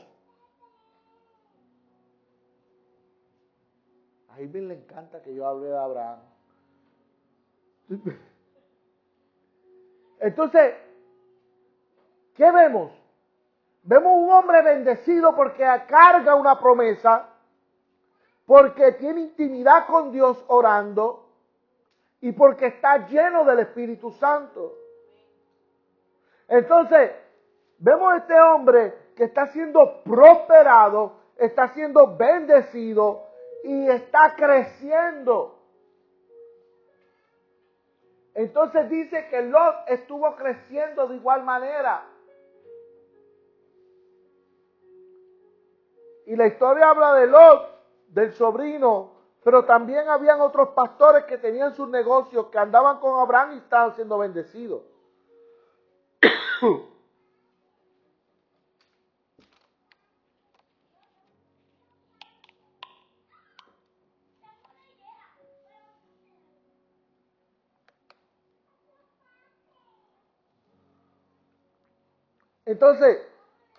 [4.29, 6.19] A Irving le encanta que yo hable de Abraham.
[10.19, 10.75] Entonces,
[12.35, 12.91] ¿qué vemos?
[13.83, 17.27] Vemos un hombre bendecido porque carga una promesa,
[18.45, 21.29] porque tiene intimidad con Dios orando
[22.19, 24.77] y porque está lleno del Espíritu Santo.
[26.47, 27.11] Entonces,
[27.79, 33.30] vemos a este hombre que está siendo prosperado, está siendo bendecido,
[33.63, 35.57] y está creciendo.
[38.33, 42.07] Entonces dice que Lot estuvo creciendo de igual manera.
[46.25, 47.69] Y la historia habla de Lot,
[48.07, 49.11] del sobrino,
[49.43, 53.95] pero también habían otros pastores que tenían sus negocios, que andaban con Abraham y estaban
[53.95, 54.83] siendo bendecidos.
[72.71, 73.21] Entonces,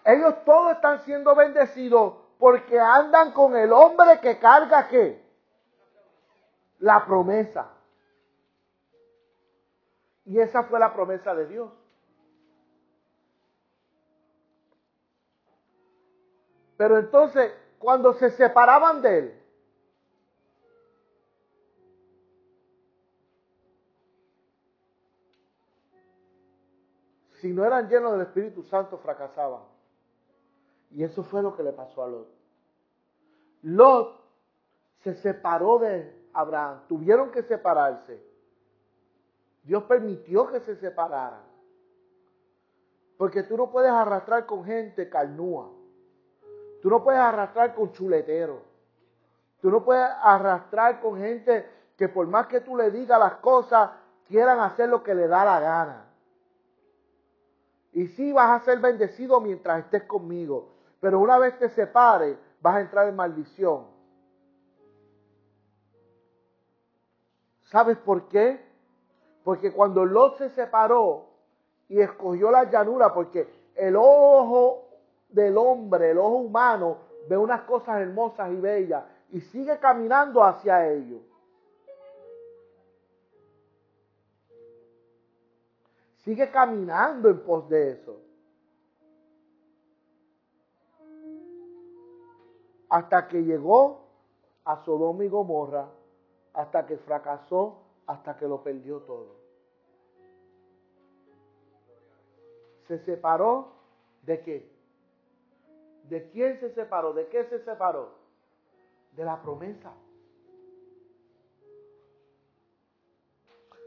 [0.05, 5.25] ellos todos están siendo bendecidos Porque andan con el hombre que carga qué?
[6.81, 7.71] La promesa.
[10.25, 11.71] Y esa fue la promesa de Dios.
[16.77, 19.42] Pero entonces, cuando se separaban de él,
[27.43, 29.63] si no eran llenos del Espíritu Santo, fracasaban.
[30.93, 32.29] Y eso fue lo que le pasó a Lot.
[33.63, 34.21] Lot
[35.01, 38.23] se separó de Abraham, tuvieron que separarse.
[39.65, 41.43] Dios permitió que se separaran.
[43.19, 45.69] Porque tú no puedes arrastrar con gente carnúa.
[46.81, 48.63] Tú no puedes arrastrar con chuleteros.
[49.61, 53.91] Tú no puedes arrastrar con gente que por más que tú le digas las cosas,
[54.29, 56.12] quieran hacer lo que le da la gana.
[57.93, 60.69] Y sí vas a ser bendecido mientras estés conmigo.
[61.01, 63.87] Pero una vez te separes, vas a entrar en maldición.
[67.63, 68.61] ¿Sabes por qué?
[69.45, 71.27] Porque cuando Lot se separó
[71.89, 74.89] y escogió la llanura, porque el ojo
[75.29, 80.89] del hombre, el ojo humano, ve unas cosas hermosas y bellas y sigue caminando hacia
[80.93, 81.21] ellos.
[86.25, 88.21] Sigue caminando en pos de eso.
[92.89, 94.07] Hasta que llegó
[94.65, 95.89] a Sodoma y Gomorra,
[96.55, 99.37] hasta que fracasó, hasta que lo perdió todo.
[102.87, 103.73] Se separó
[104.23, 104.73] de qué?
[106.09, 107.13] ¿De quién se separó?
[107.13, 108.11] ¿De qué se separó?
[109.17, 109.93] De la promesa.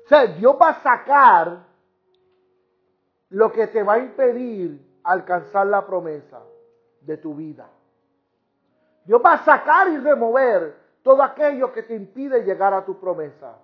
[0.06, 1.75] O sea, Dios va a sacar
[3.30, 6.42] lo que te va a impedir alcanzar la promesa
[7.02, 7.70] de tu vida.
[9.06, 13.56] Dios va a sacar y remover todo aquello que te impide llegar a tu promesa.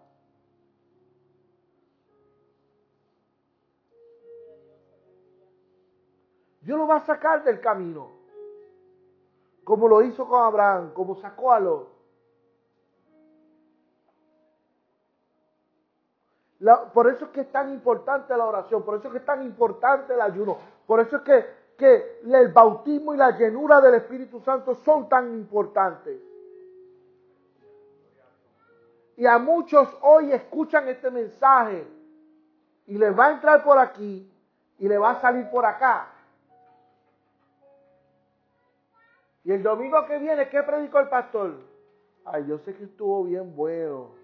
[6.62, 8.12] Dios lo va a sacar del camino.
[9.64, 11.91] Como lo hizo con Abraham, como sacó a Lot.
[16.94, 19.44] Por eso es que es tan importante la oración, por eso es que es tan
[19.44, 21.46] importante el ayuno, por eso es que,
[21.76, 26.20] que el bautismo y la llenura del Espíritu Santo son tan importantes.
[29.18, 31.86] Y a muchos hoy escuchan este mensaje
[32.86, 34.32] y les va a entrar por aquí
[34.78, 36.10] y les va a salir por acá.
[39.44, 41.56] Y el domingo que viene, ¿qué predicó el pastor?
[42.24, 44.21] Ay, yo sé que estuvo bien bueno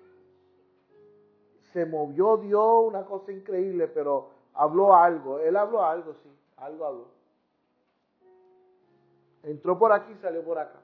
[1.78, 5.38] se movió Dios, una cosa increíble, pero habló algo.
[5.38, 7.08] Él habló algo, sí, algo habló.
[9.44, 10.80] Entró por aquí y salió por acá.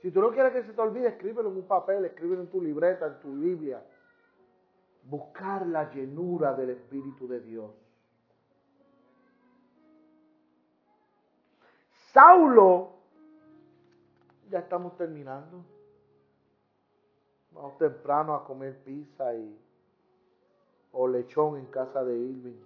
[0.00, 2.62] Si tú no quieres que se te olvide, escríbelo en un papel, escríbelo en tu
[2.62, 3.82] libreta, en tu Biblia.
[5.02, 7.72] Buscar la llenura del Espíritu de Dios.
[12.12, 12.90] Saulo,
[14.48, 15.64] ya estamos terminando.
[17.58, 19.58] Vamos temprano a comer pizza y,
[20.92, 22.60] o lechón en casa de Irving.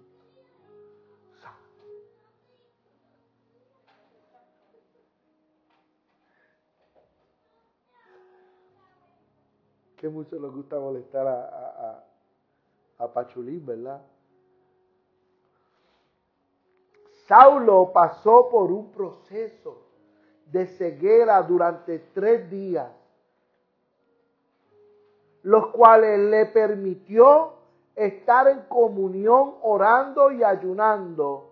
[9.97, 12.03] Que mucho les gusta molestar a, a,
[12.99, 13.99] a Pachulín, ¿verdad?
[17.25, 19.87] Saulo pasó por un proceso
[20.45, 23.02] de ceguera durante tres días
[25.43, 27.53] los cuales le permitió
[27.95, 31.51] estar en comunión orando y ayunando.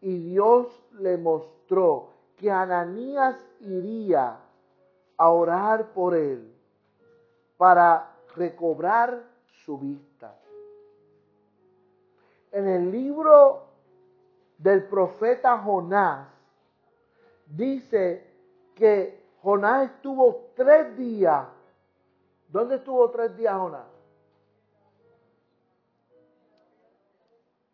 [0.00, 0.66] Y Dios
[0.98, 4.38] le mostró que Ananías iría
[5.16, 6.54] a orar por él
[7.56, 9.22] para recobrar
[9.64, 10.34] su vista.
[12.52, 13.66] En el libro
[14.58, 16.28] del profeta Jonás
[17.46, 18.26] dice
[18.74, 21.46] que Jonás estuvo tres días
[22.50, 23.86] ¿Dónde estuvo tres días Jonás?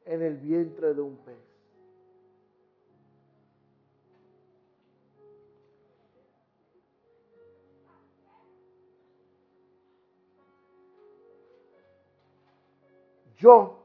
[0.04, 1.36] En el vientre de un pez.
[13.38, 13.78] Yo,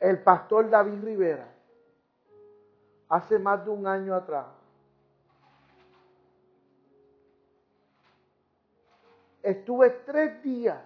[0.00, 1.48] el pastor David Rivera,
[3.08, 4.46] hace más de un año atrás,
[9.42, 10.80] estuve tres días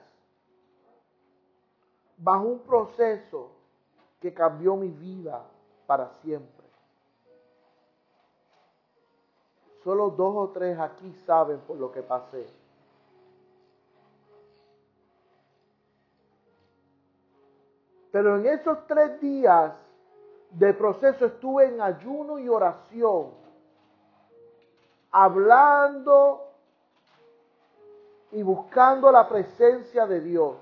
[2.16, 3.50] bajo un proceso
[4.20, 5.44] que cambió mi vida
[5.86, 6.66] para siempre.
[9.84, 12.46] Solo dos o tres aquí saben por lo que pasé.
[18.10, 19.74] Pero en esos tres días
[20.50, 23.30] de proceso estuve en ayuno y oración,
[25.10, 26.45] hablando
[28.32, 30.56] y buscando la presencia de Dios.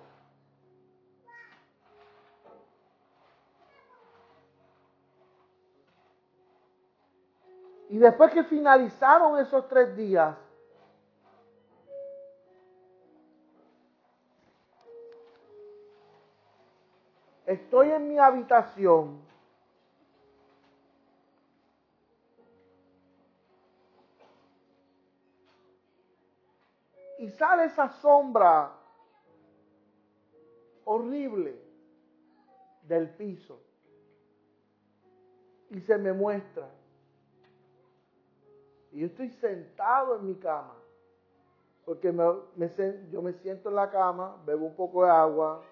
[7.89, 10.37] Y después que finalizaron esos tres días,
[17.47, 19.24] estoy en mi habitación
[27.25, 28.71] y sale esa sombra
[30.85, 31.59] horrible
[32.83, 33.59] del piso
[35.71, 36.69] y se me muestra.
[38.93, 40.75] Y yo estoy sentado en mi cama,
[41.87, 42.15] porque
[43.11, 45.63] yo me siento en la cama, bebo un poco de agua.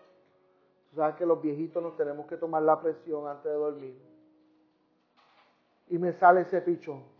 [0.88, 4.02] Tú sabes que los viejitos nos tenemos que tomar la presión antes de dormir.
[5.90, 7.11] Y me sale ese pichón.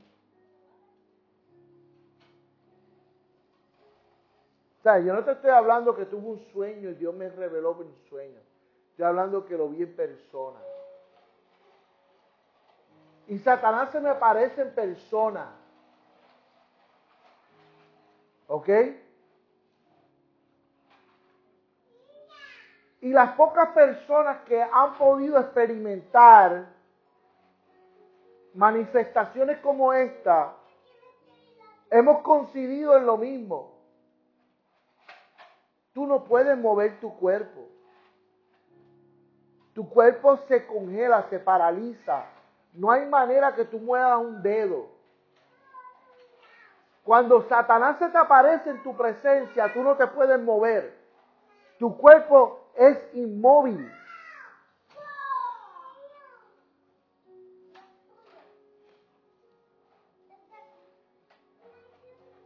[4.83, 7.71] O sea, yo no te estoy hablando que tuve un sueño y Dios me reveló
[7.71, 8.41] un sueño.
[8.91, 10.59] Estoy hablando que lo vi en persona.
[13.29, 15.53] Y Satanás se me aparece en persona.
[18.49, 18.69] ¿Ok?
[23.03, 26.67] Y las pocas personas que han podido experimentar
[28.55, 30.57] manifestaciones como esta,
[31.89, 33.72] hemos coincidido en lo mismo.
[35.93, 37.69] Tú no puedes mover tu cuerpo.
[39.75, 42.27] Tu cuerpo se congela, se paraliza.
[42.73, 44.89] No hay manera que tú muevas un dedo.
[47.05, 50.97] Cuando Satanás se te aparece en tu presencia, tú no te puedes mover.
[51.79, 53.91] Tu cuerpo es inmóvil.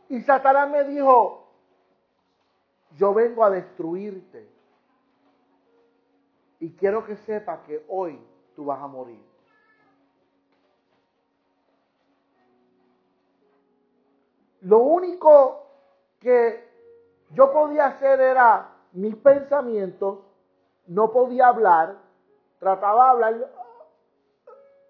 [0.09, 1.46] Y Satanás me dijo,
[2.97, 4.49] yo vengo a destruirte.
[6.59, 8.19] Y quiero que sepa que hoy
[8.55, 9.23] tú vas a morir.
[14.63, 15.67] Lo único
[16.19, 16.67] que
[17.31, 20.21] yo podía hacer era mis pensamientos,
[20.87, 21.97] no podía hablar,
[22.59, 23.53] trataba de hablar,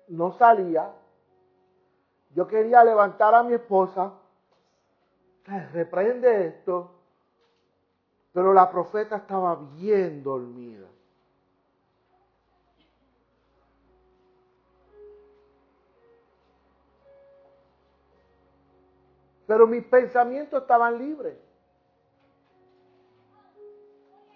[0.09, 0.93] no salía.
[2.35, 4.13] Yo quería levantar a mi esposa,
[5.73, 6.96] reprende esto,
[8.37, 10.87] pero la profeta estaba bien dormida.
[19.47, 21.39] Pero mis pensamientos estaban libres.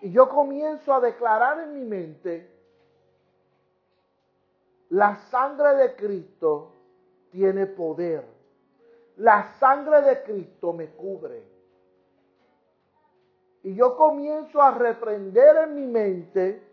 [0.00, 2.50] Y yo comienzo a declarar en mi mente,
[4.88, 6.72] la sangre de Cristo
[7.30, 8.24] tiene poder.
[9.18, 11.59] La sangre de Cristo me cubre.
[13.62, 16.66] Y yo comienzo a reprender en mi mente,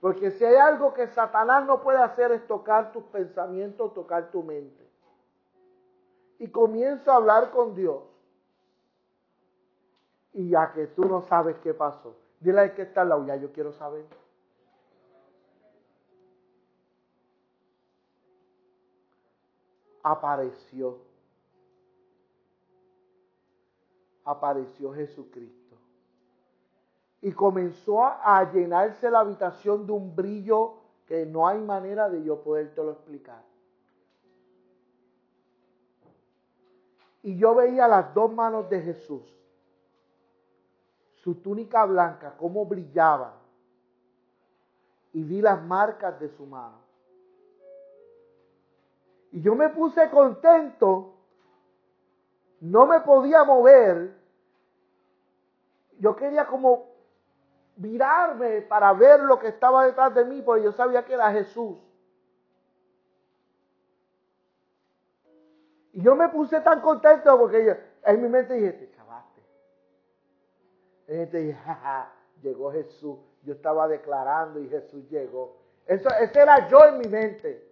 [0.00, 4.42] porque si hay algo que Satanás no puede hacer es tocar tus pensamientos, tocar tu
[4.42, 4.86] mente
[6.38, 8.02] y comienzo a hablar con Dios.
[10.32, 13.36] Y ya que tú no sabes qué pasó, dile al que está al lado, ya
[13.36, 14.04] yo quiero saber.
[20.02, 20.98] Apareció.
[24.26, 25.76] Apareció Jesucristo.
[27.22, 30.74] Y comenzó a llenarse la habitación de un brillo
[31.06, 33.42] que no hay manera de yo podértelo explicar.
[37.22, 39.22] Y yo veía las dos manos de Jesús,
[41.14, 43.34] su túnica blanca, cómo brillaba.
[45.12, 46.78] Y vi las marcas de su mano.
[49.32, 51.14] Y yo me puse contento,
[52.60, 54.15] no me podía mover.
[55.98, 56.96] Yo quería como
[57.76, 61.76] mirarme para ver lo que estaba detrás de mí, porque yo sabía que era Jesús.
[65.92, 67.72] Y yo me puse tan contento porque yo,
[68.04, 69.40] en mi mente dije, te chavaste.
[71.06, 71.58] En mente dije,
[72.42, 73.18] llegó Jesús.
[73.42, 75.56] Yo estaba declarando y Jesús llegó.
[75.86, 77.66] Eso, ese era yo en mi mente.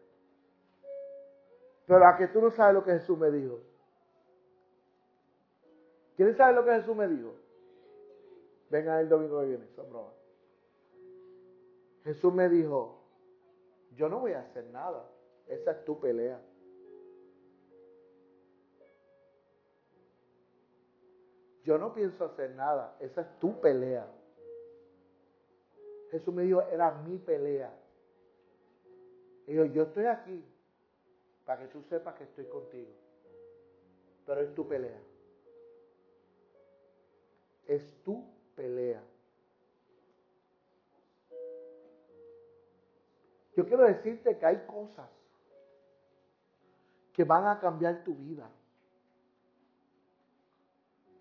[1.86, 3.58] Pero a que tú no sabes lo que Jesús me dijo.
[6.16, 7.34] ¿Quieren saber lo que Jesús me dijo?
[8.74, 10.14] Vengan el domingo que viene, son bromas.
[12.02, 12.98] Jesús me dijo,
[13.94, 15.08] yo no voy a hacer nada.
[15.46, 16.40] Esa es tu pelea.
[21.62, 24.06] yo no pienso hacer nada, esa es tu pelea.
[26.10, 27.72] Jesús me dijo, era mi pelea.
[29.46, 30.44] Y yo, yo estoy aquí
[31.46, 32.90] para que tú sepas que estoy contigo.
[34.26, 35.00] Pero es tu pelea.
[37.66, 39.02] Es tu pelea.
[43.56, 45.08] Yo quiero decirte que hay cosas
[47.12, 48.48] que van a cambiar tu vida,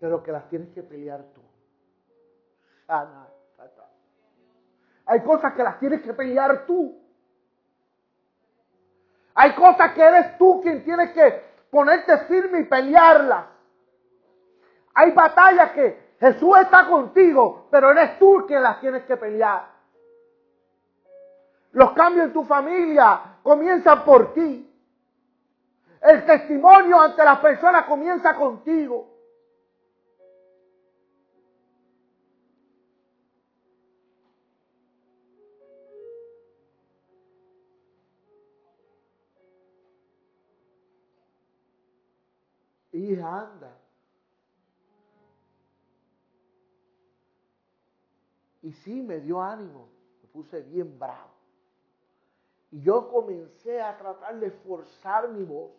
[0.00, 1.40] pero que las tienes que pelear tú.
[5.06, 7.00] Hay cosas que las tienes que pelear tú.
[9.34, 13.46] Hay cosas que eres tú quien tienes que ponerte firme y pelearlas.
[14.94, 19.68] Hay batallas que Jesús está contigo, pero eres tú quien las tienes que pelear.
[21.72, 24.74] Los cambios en tu familia comienzan por ti.
[26.00, 29.10] El testimonio ante las personas comienza contigo.
[42.92, 43.73] Y anda.
[48.64, 49.88] Y sí, me dio ánimo.
[50.22, 51.28] Me puse bien bravo.
[52.70, 55.70] Y yo comencé a tratar de forzar mi voz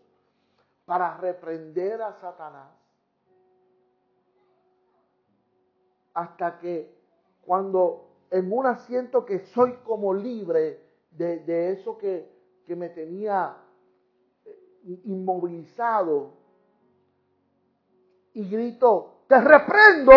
[0.86, 2.70] para reprender a Satanás.
[6.14, 6.96] Hasta que
[7.42, 10.80] cuando en un asiento que soy como libre
[11.10, 12.32] de, eso que,
[12.68, 13.58] que me tenía
[14.46, 16.34] eh, inmovilizado,
[18.36, 20.14] y grito, te reprendo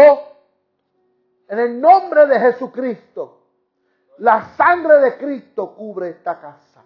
[1.49, 3.35] en el nombre de Jesucristo.
[4.19, 6.85] La sangre de Cristo cubre esta casa.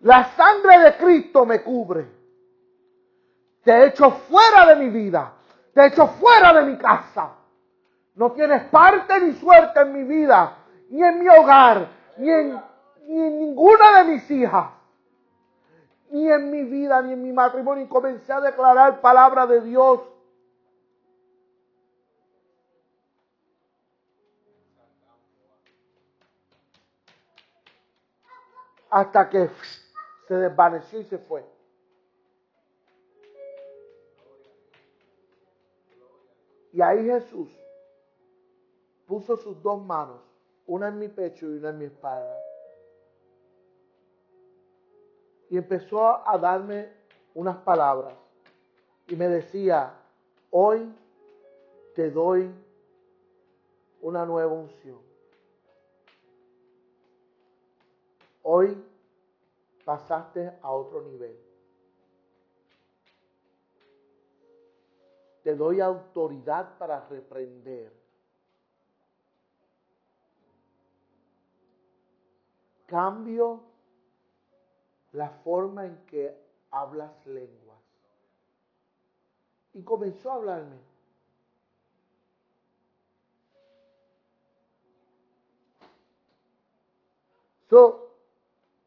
[0.00, 2.06] La sangre de Cristo me cubre.
[3.64, 5.32] Te echo fuera de mi vida.
[5.74, 7.32] Te echo fuera de mi casa.
[8.14, 10.56] No tienes parte ni suerte en mi vida,
[10.88, 12.60] ni en mi hogar, ni en,
[13.06, 14.70] ni en ninguna de mis hijas,
[16.10, 17.84] ni en mi vida, ni en mi matrimonio.
[17.84, 20.00] Y comencé a declarar palabra de Dios
[28.96, 29.50] hasta que
[30.26, 31.44] se desvaneció y se fue.
[36.72, 37.50] Y ahí Jesús
[39.06, 40.22] puso sus dos manos,
[40.66, 42.38] una en mi pecho y una en mi espalda.
[45.50, 46.90] Y empezó a darme
[47.34, 48.14] unas palabras.
[49.08, 49.92] Y me decía,
[50.50, 50.90] hoy
[51.94, 52.50] te doy
[54.00, 54.98] una nueva unción.
[58.48, 58.80] Hoy
[59.84, 61.36] pasaste a otro nivel.
[65.42, 67.92] Te doy autoridad para reprender.
[72.86, 73.64] Cambio
[75.10, 76.32] la forma en que
[76.70, 77.80] hablas lenguas.
[79.74, 80.78] Y comenzó a hablarme.
[87.68, 88.05] So,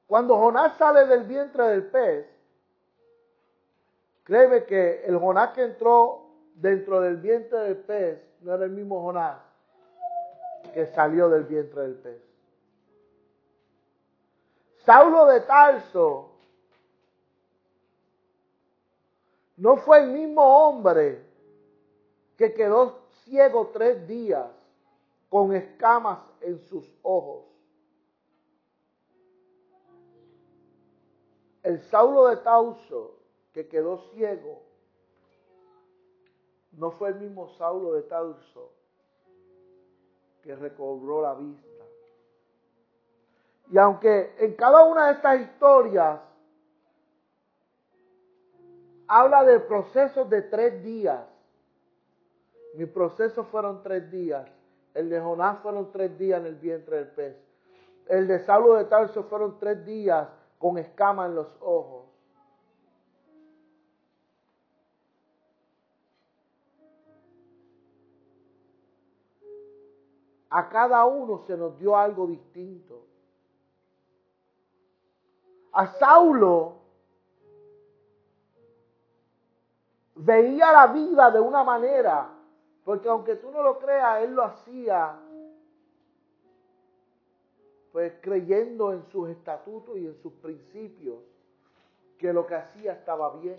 [0.09, 2.25] cuando Jonás sale del vientre del pez,
[4.23, 9.03] créeme que el Jonás que entró dentro del vientre del pez no era el mismo
[9.03, 9.37] Jonás
[10.73, 12.21] que salió del vientre del pez.
[14.83, 16.31] Saulo de Tarso
[19.57, 21.23] no fue el mismo hombre
[22.35, 24.49] que quedó ciego tres días
[25.29, 27.48] con escamas en sus ojos.
[31.63, 33.17] El Saulo de Tauso
[33.53, 34.61] que quedó ciego
[36.73, 38.71] no fue el mismo Saulo de Tauso
[40.43, 41.83] que recobró la vista.
[43.71, 46.21] Y aunque en cada una de estas historias
[49.07, 51.25] habla de procesos de tres días,
[52.75, 54.47] mi proceso fueron tres días,
[54.93, 57.35] el de Jonás fueron tres días en el vientre del pez,
[58.07, 60.27] el de Saulo de Tarso fueron tres días
[60.59, 62.05] con escama en los ojos.
[70.51, 73.05] A cada uno se nos dio algo distinto.
[75.71, 76.79] A Saulo
[80.15, 82.29] veía la vida de una manera,
[82.83, 85.17] porque aunque tú no lo creas, él lo hacía
[87.99, 91.17] pues creyendo en sus estatutos y en sus principios,
[92.17, 93.57] que lo que hacía estaba bien.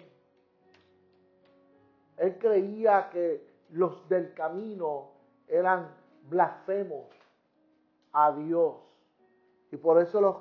[2.16, 5.10] Él creía que, los del camino
[5.46, 5.94] eran
[6.30, 7.04] blasfemos
[8.14, 8.76] a Dios.
[9.72, 10.36] Y por eso los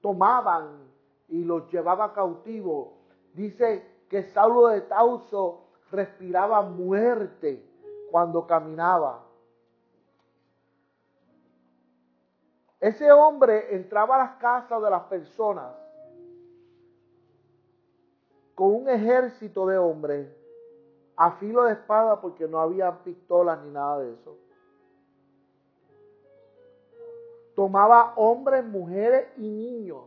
[0.00, 0.90] tomaban
[1.28, 2.88] y los llevaba cautivos.
[3.32, 7.64] Dice que Saulo de Tauso respiraba muerte
[8.10, 9.24] cuando caminaba.
[12.86, 15.74] Ese hombre entraba a las casas de las personas
[18.54, 20.28] con un ejército de hombres
[21.16, 24.38] a filo de espada porque no había pistolas ni nada de eso.
[27.56, 30.04] Tomaba hombres, mujeres y niños.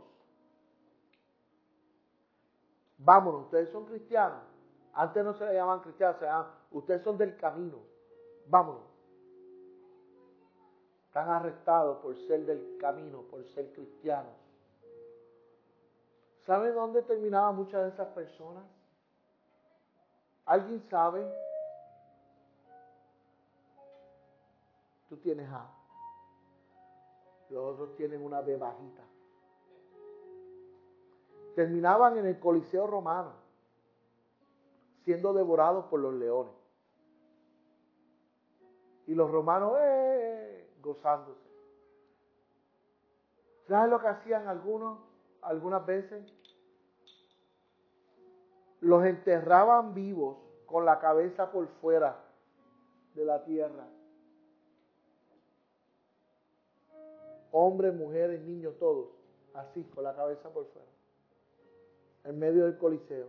[2.98, 4.40] Vámonos, ustedes son cristianos.
[4.94, 6.16] Antes no se le llamaban cristianos,
[6.72, 7.80] ustedes son del camino.
[8.48, 8.89] Vámonos.
[11.20, 14.32] Están arrestados por ser del camino, por ser cristianos.
[16.46, 18.64] ¿Saben dónde terminaban muchas de esas personas?
[20.46, 21.30] ¿Alguien sabe?
[25.10, 25.70] Tú tienes A.
[27.50, 29.04] Los otros tienen una B bajita.
[31.54, 33.34] Terminaban en el Coliseo romano,
[35.04, 36.54] siendo devorados por los leones.
[39.06, 40.49] Y los romanos, eh,
[40.82, 41.50] gozándose.
[43.68, 45.00] ¿Sabes lo que hacían algunos,
[45.42, 46.26] algunas veces?
[48.82, 52.18] los enterraban vivos con la cabeza por fuera
[53.16, 53.88] de la tierra.
[57.52, 59.08] Hombres, mujeres, niños, todos,
[59.54, 60.88] así, con la cabeza por fuera,
[62.26, 63.28] en medio del coliseo.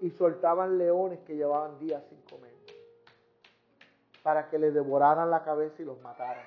[0.00, 2.51] Y soltaban leones que llevaban días sin comer,
[4.22, 6.44] para que les devoraran la cabeza y los mataran.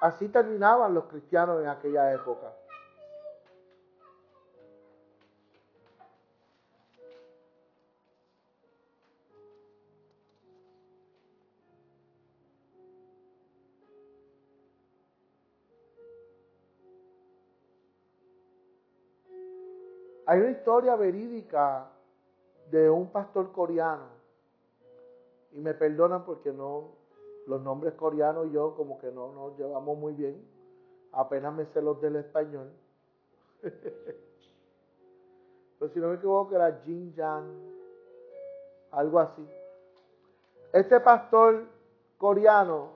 [0.00, 2.54] Así terminaban los cristianos en aquella época.
[20.30, 21.90] Hay una historia verídica
[22.70, 24.04] de un pastor coreano,
[25.50, 26.92] y me perdonan porque no
[27.48, 30.40] los nombres coreanos y yo como que no nos llevamos muy bien.
[31.10, 32.70] Apenas me sé los del español.
[35.80, 37.50] Pero si no me equivoco era Jin Yang,
[38.92, 39.44] algo así.
[40.72, 41.64] Este pastor
[42.18, 42.90] coreano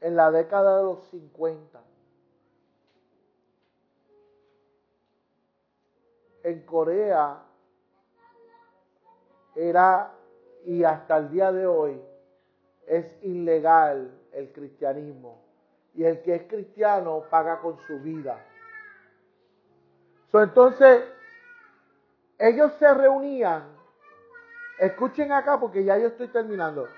[0.00, 1.89] en la década de los 50
[6.42, 7.42] en Corea
[9.54, 10.12] era
[10.64, 12.00] y hasta el día de hoy
[12.86, 15.42] es ilegal el cristianismo.
[15.94, 18.38] Y el que es cristiano paga con su vida.
[20.32, 21.04] entonces,
[22.38, 23.64] ellos se reunían,
[24.78, 26.88] escuchen acá porque ya yo estoy terminando,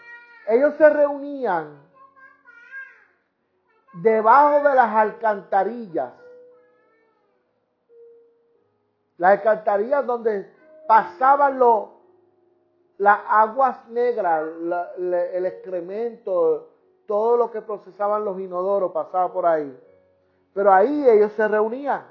[0.46, 1.80] ellos se reunían
[3.94, 6.12] debajo de las alcantarillas,
[9.22, 10.52] las alcantarillas donde
[10.88, 11.90] pasaban los
[12.98, 14.44] las aguas negras,
[14.98, 16.70] el excremento,
[17.06, 19.78] todo lo que procesaban los inodoros pasaba por ahí.
[20.52, 22.04] Pero ahí ellos se reunían.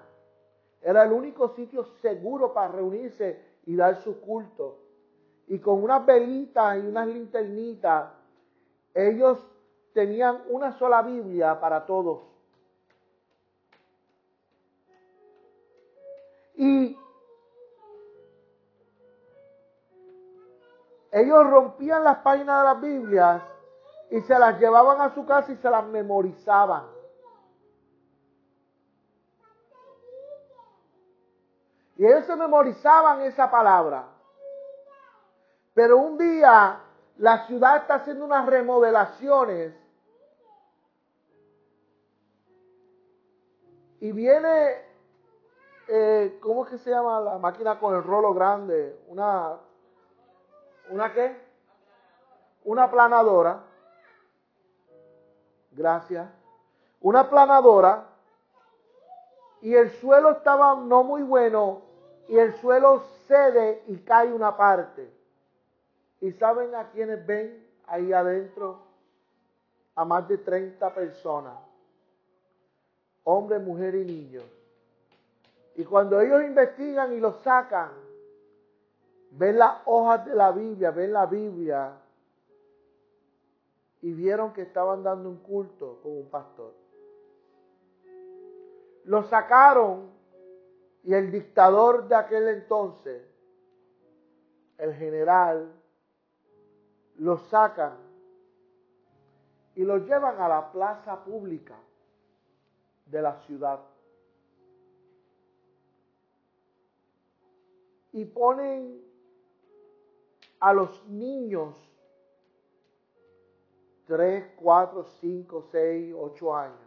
[0.82, 4.80] Era el único sitio seguro para reunirse y dar su culto.
[5.47, 8.09] Y con unas velitas y unas linternitas,
[8.93, 9.38] ellos
[9.93, 12.22] tenían una sola Biblia para todos.
[16.55, 16.97] Y
[21.12, 23.41] ellos rompían las páginas de las Biblias
[24.09, 26.86] y se las llevaban a su casa y se las memorizaban.
[31.97, 34.05] Y ellos se memorizaban esa palabra.
[35.74, 36.80] Pero un día
[37.18, 39.74] la ciudad está haciendo unas remodelaciones
[43.99, 44.78] y viene,
[45.88, 48.99] eh, ¿cómo es que se llama la máquina con el rolo grande?
[49.07, 49.57] Una
[50.89, 51.36] ¿Una qué?
[52.63, 53.63] Una planadora.
[55.71, 56.27] Gracias.
[57.01, 58.07] Una planadora.
[59.61, 61.82] Y el suelo estaba no muy bueno.
[62.27, 65.11] Y el suelo cede y cae una parte.
[66.19, 68.79] ¿Y saben a quienes ven ahí adentro?
[69.95, 71.55] A más de 30 personas.
[73.23, 74.43] Hombres, mujeres y niños.
[75.75, 77.91] Y cuando ellos investigan y lo sacan,
[79.32, 81.97] ven las hojas de la Biblia, ven la Biblia
[84.01, 86.73] y vieron que estaban dando un culto con un pastor.
[89.05, 90.11] Lo sacaron
[91.03, 93.23] y el dictador de aquel entonces,
[94.77, 95.71] el general,
[97.17, 97.97] lo sacan
[99.75, 101.75] y lo llevan a la plaza pública
[103.05, 103.79] de la ciudad.
[108.11, 109.11] Y ponen
[110.62, 111.76] a los niños
[114.05, 116.78] 3, 4, 5, 6, 8 años.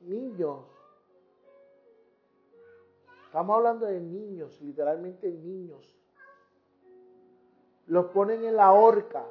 [0.00, 0.64] Niños.
[3.24, 5.88] Estamos hablando de niños, literalmente niños.
[7.86, 9.24] Los ponen en la horca.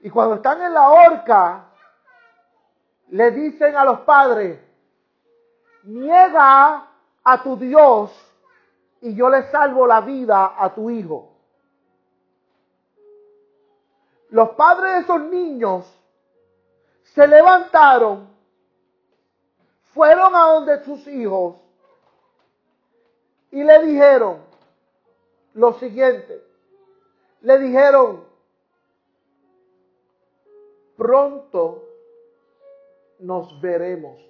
[0.00, 1.70] Y cuando están en la horca,
[3.08, 4.58] le dicen a los padres,
[5.82, 6.88] niega
[7.24, 8.27] a tu Dios
[9.00, 11.32] y yo le salvo la vida a tu hijo.
[14.30, 15.86] Los padres de esos niños
[17.02, 18.28] se levantaron,
[19.94, 21.56] fueron a donde sus hijos
[23.50, 24.38] y le dijeron
[25.54, 26.44] lo siguiente.
[27.40, 28.24] Le dijeron,
[30.96, 31.84] pronto
[33.20, 34.20] nos veremos.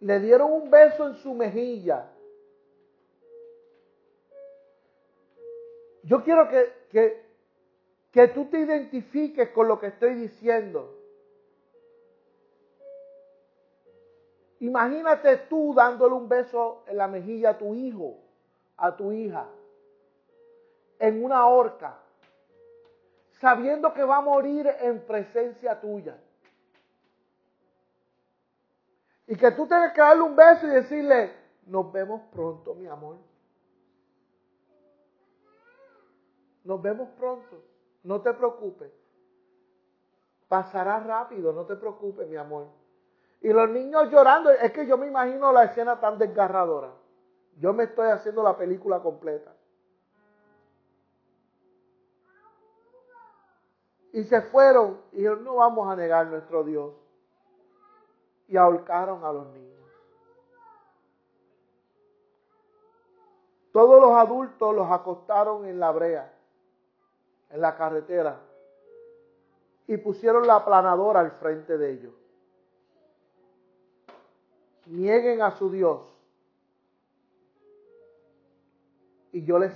[0.00, 2.10] Le dieron un beso en su mejilla.
[6.02, 7.22] Yo quiero que, que,
[8.12, 10.94] que tú te identifiques con lo que estoy diciendo.
[14.60, 18.18] Imagínate tú dándole un beso en la mejilla a tu hijo,
[18.76, 19.46] a tu hija,
[20.98, 21.98] en una horca
[23.40, 26.16] sabiendo que va a morir en presencia tuya.
[29.28, 31.32] Y que tú tienes que darle un beso y decirle,
[31.66, 33.18] nos vemos pronto, mi amor.
[36.64, 37.62] Nos vemos pronto.
[38.04, 38.90] No te preocupes.
[40.48, 42.68] Pasará rápido, no te preocupes, mi amor.
[43.42, 46.94] Y los niños llorando, es que yo me imagino la escena tan desgarradora.
[47.58, 49.54] Yo me estoy haciendo la película completa.
[54.14, 56.94] Y se fueron y dijeron, no vamos a negar nuestro Dios.
[58.48, 59.68] Y ahorcaron a los niños.
[63.72, 66.32] Todos los adultos los acostaron en la brea,
[67.50, 68.40] en la carretera,
[69.86, 72.14] y pusieron la aplanadora al frente de ellos.
[74.86, 76.00] Nieguen a su Dios.
[79.30, 79.72] Y yo les,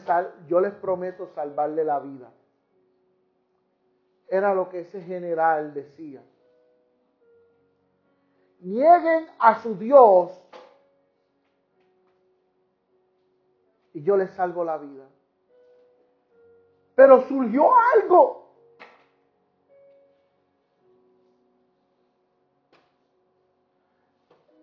[0.48, 2.32] yo les prometo salvarle la vida.
[4.26, 6.22] Era lo que ese general decía.
[8.62, 10.30] Nieguen a su Dios
[13.92, 15.04] y yo les salvo la vida.
[16.94, 18.52] Pero surgió algo.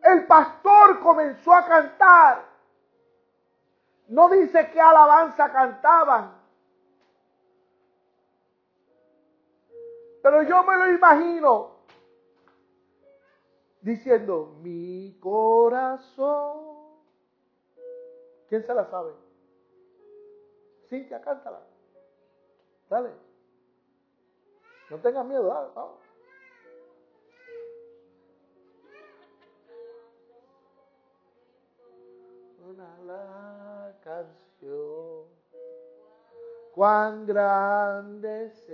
[0.01, 2.45] El pastor comenzó a cantar.
[4.07, 6.39] No dice qué alabanza cantaban.
[10.23, 11.78] Pero yo me lo imagino
[13.81, 16.69] diciendo, mi corazón.
[18.47, 19.13] ¿Quién se la sabe?
[20.87, 21.61] Cintia, cántala.
[22.89, 23.11] Dale.
[24.89, 25.99] No tengas miedo, dale, vamos.
[32.67, 35.25] Una la canción,
[36.73, 38.69] cuán grande es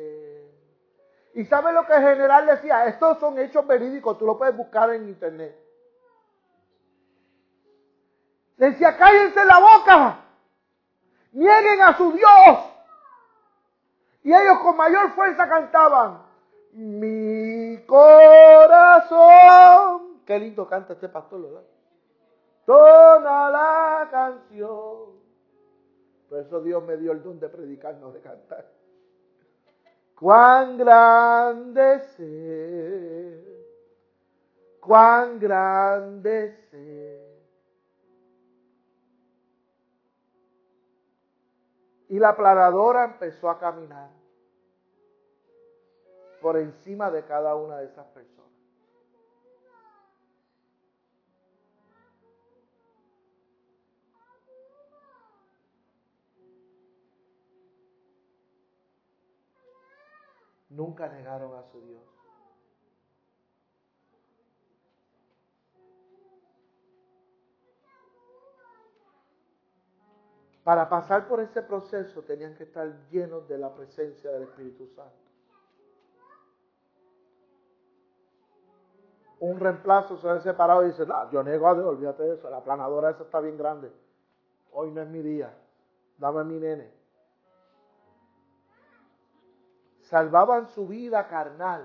[1.36, 2.88] ¿Y sabe lo que el general decía?
[2.88, 5.53] Estos son hechos verídicos, tú lo puedes buscar en internet.
[8.55, 10.19] Decía, cállense la boca,
[11.33, 12.59] nieguen a su Dios.
[14.23, 16.21] Y ellos con mayor fuerza cantaban,
[16.71, 19.01] mi corazón.
[20.25, 21.63] Qué lindo canta este pastor, ¿verdad?
[22.65, 25.19] Toda la canción.
[26.29, 28.74] Por eso Dios me dio el don de predicar, no de cantar
[30.16, 33.43] cuán grande ser,
[34.80, 37.26] cuán grande ser.
[42.09, 44.09] Y la planadora empezó a caminar
[46.41, 48.34] por encima de cada una de esas personas.
[60.76, 62.03] Nunca negaron a su Dios.
[70.63, 75.13] Para pasar por ese proceso tenían que estar llenos de la presencia del Espíritu Santo.
[79.39, 82.49] Un reemplazo se ha separado y dice, no, yo niego a Dios, olvídate de eso,
[82.49, 83.91] la planadora esa está bien grande.
[84.71, 85.55] Hoy no es mi día,
[86.17, 86.91] dame mi nene.
[90.05, 91.83] Salvaban su vida carnal,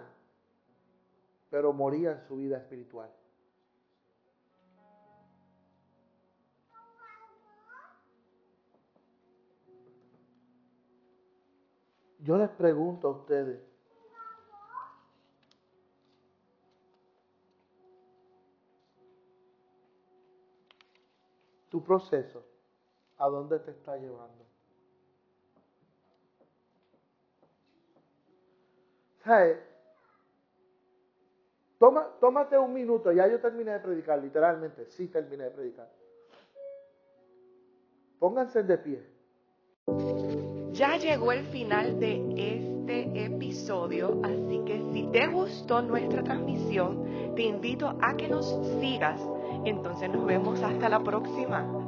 [1.48, 3.10] pero morían su vida espiritual.
[12.18, 13.58] Yo les pregunto a ustedes,
[21.70, 22.44] tu proceso,
[23.16, 24.39] ¿a dónde te está llevando?
[29.24, 29.58] ¿Sabes?
[31.78, 35.88] Toma, tómate un minuto, ya yo terminé de predicar, literalmente, sí terminé de predicar.
[38.18, 39.02] Pónganse de pie.
[40.72, 47.42] Ya llegó el final de este episodio, así que si te gustó nuestra transmisión, te
[47.42, 48.46] invito a que nos
[48.80, 49.20] sigas.
[49.64, 51.79] Entonces nos vemos hasta la próxima.